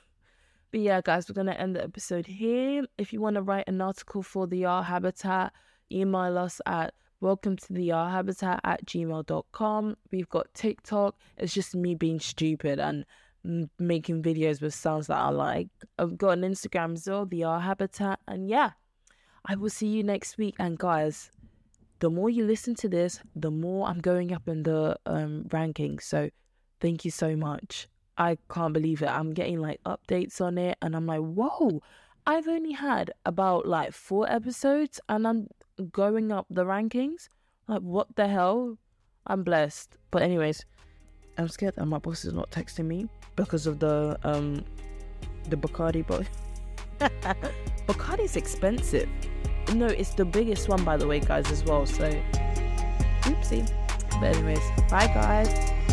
but 0.70 0.80
yeah, 0.80 1.00
guys, 1.02 1.28
we're 1.28 1.34
gonna 1.34 1.52
end 1.52 1.76
the 1.76 1.82
episode 1.82 2.26
here. 2.26 2.84
If 2.98 3.12
you 3.12 3.20
want 3.20 3.36
to 3.36 3.42
write 3.42 3.68
an 3.68 3.80
article 3.80 4.22
for 4.22 4.46
the 4.46 4.64
R 4.64 4.82
Habitat, 4.82 5.52
email 5.90 6.38
us 6.38 6.60
at 6.66 6.94
welcome 7.20 7.56
to 7.56 7.72
the 7.72 7.92
R 7.92 8.08
Habitat 8.08 8.60
at 8.64 8.84
gmail.com. 8.86 9.96
We've 10.10 10.28
got 10.28 10.52
TikTok. 10.54 11.16
It's 11.36 11.52
just 11.52 11.74
me 11.74 11.94
being 11.94 12.20
stupid 12.20 12.78
and 12.78 13.04
making 13.78 14.22
videos 14.22 14.60
with 14.60 14.74
sounds 14.74 15.08
that 15.08 15.18
I 15.18 15.30
like. 15.30 15.68
I've 15.98 16.16
got 16.16 16.38
an 16.38 16.42
Instagram 16.42 16.94
as 16.94 17.06
well, 17.08 17.26
the 17.26 17.44
R 17.44 17.60
Habitat. 17.60 18.20
And 18.26 18.48
yeah, 18.48 18.70
I 19.44 19.56
will 19.56 19.70
see 19.70 19.88
you 19.88 20.02
next 20.02 20.38
week. 20.38 20.54
And 20.58 20.78
guys, 20.78 21.30
the 21.98 22.10
more 22.10 22.30
you 22.30 22.44
listen 22.44 22.74
to 22.76 22.88
this, 22.88 23.20
the 23.34 23.50
more 23.50 23.88
I'm 23.88 24.00
going 24.00 24.32
up 24.32 24.48
in 24.48 24.62
the 24.62 24.96
um, 25.06 25.44
rankings. 25.48 26.02
So 26.02 26.30
thank 26.80 27.04
you 27.04 27.10
so 27.10 27.36
much. 27.36 27.88
I 28.18 28.38
can't 28.52 28.72
believe 28.72 29.02
it. 29.02 29.08
I'm 29.08 29.32
getting 29.32 29.60
like 29.60 29.80
updates 29.84 30.40
on 30.40 30.58
it, 30.58 30.76
and 30.82 30.94
I'm 30.94 31.06
like, 31.06 31.20
whoa, 31.20 31.82
I've 32.26 32.48
only 32.48 32.72
had 32.72 33.12
about 33.24 33.66
like 33.66 33.92
four 33.92 34.30
episodes, 34.30 35.00
and 35.08 35.26
I'm 35.26 35.48
going 35.92 36.32
up 36.32 36.46
the 36.50 36.64
rankings. 36.64 37.28
Like, 37.68 37.82
what 37.82 38.14
the 38.16 38.28
hell? 38.28 38.78
I'm 39.26 39.42
blessed. 39.42 39.96
But 40.10 40.22
anyways, 40.22 40.64
I'm 41.38 41.48
scared 41.48 41.76
that 41.76 41.86
my 41.86 41.98
boss 41.98 42.24
is 42.24 42.32
not 42.32 42.50
texting 42.50 42.86
me 42.86 43.08
because 43.36 43.66
of 43.66 43.78
the 43.78 44.18
um 44.24 44.64
the 45.48 45.56
Bacardi 45.56 46.06
boy. 46.06 46.26
Bacardi's 47.86 48.36
expensive. 48.36 49.08
No, 49.74 49.86
it's 49.86 50.14
the 50.14 50.24
biggest 50.24 50.68
one 50.68 50.84
by 50.84 50.96
the 50.96 51.06
way, 51.06 51.20
guys, 51.20 51.50
as 51.50 51.64
well. 51.64 51.86
So 51.86 52.10
oopsie. 53.22 53.70
But 54.20 54.36
anyways, 54.36 54.60
bye 54.90 55.06
guys. 55.06 55.89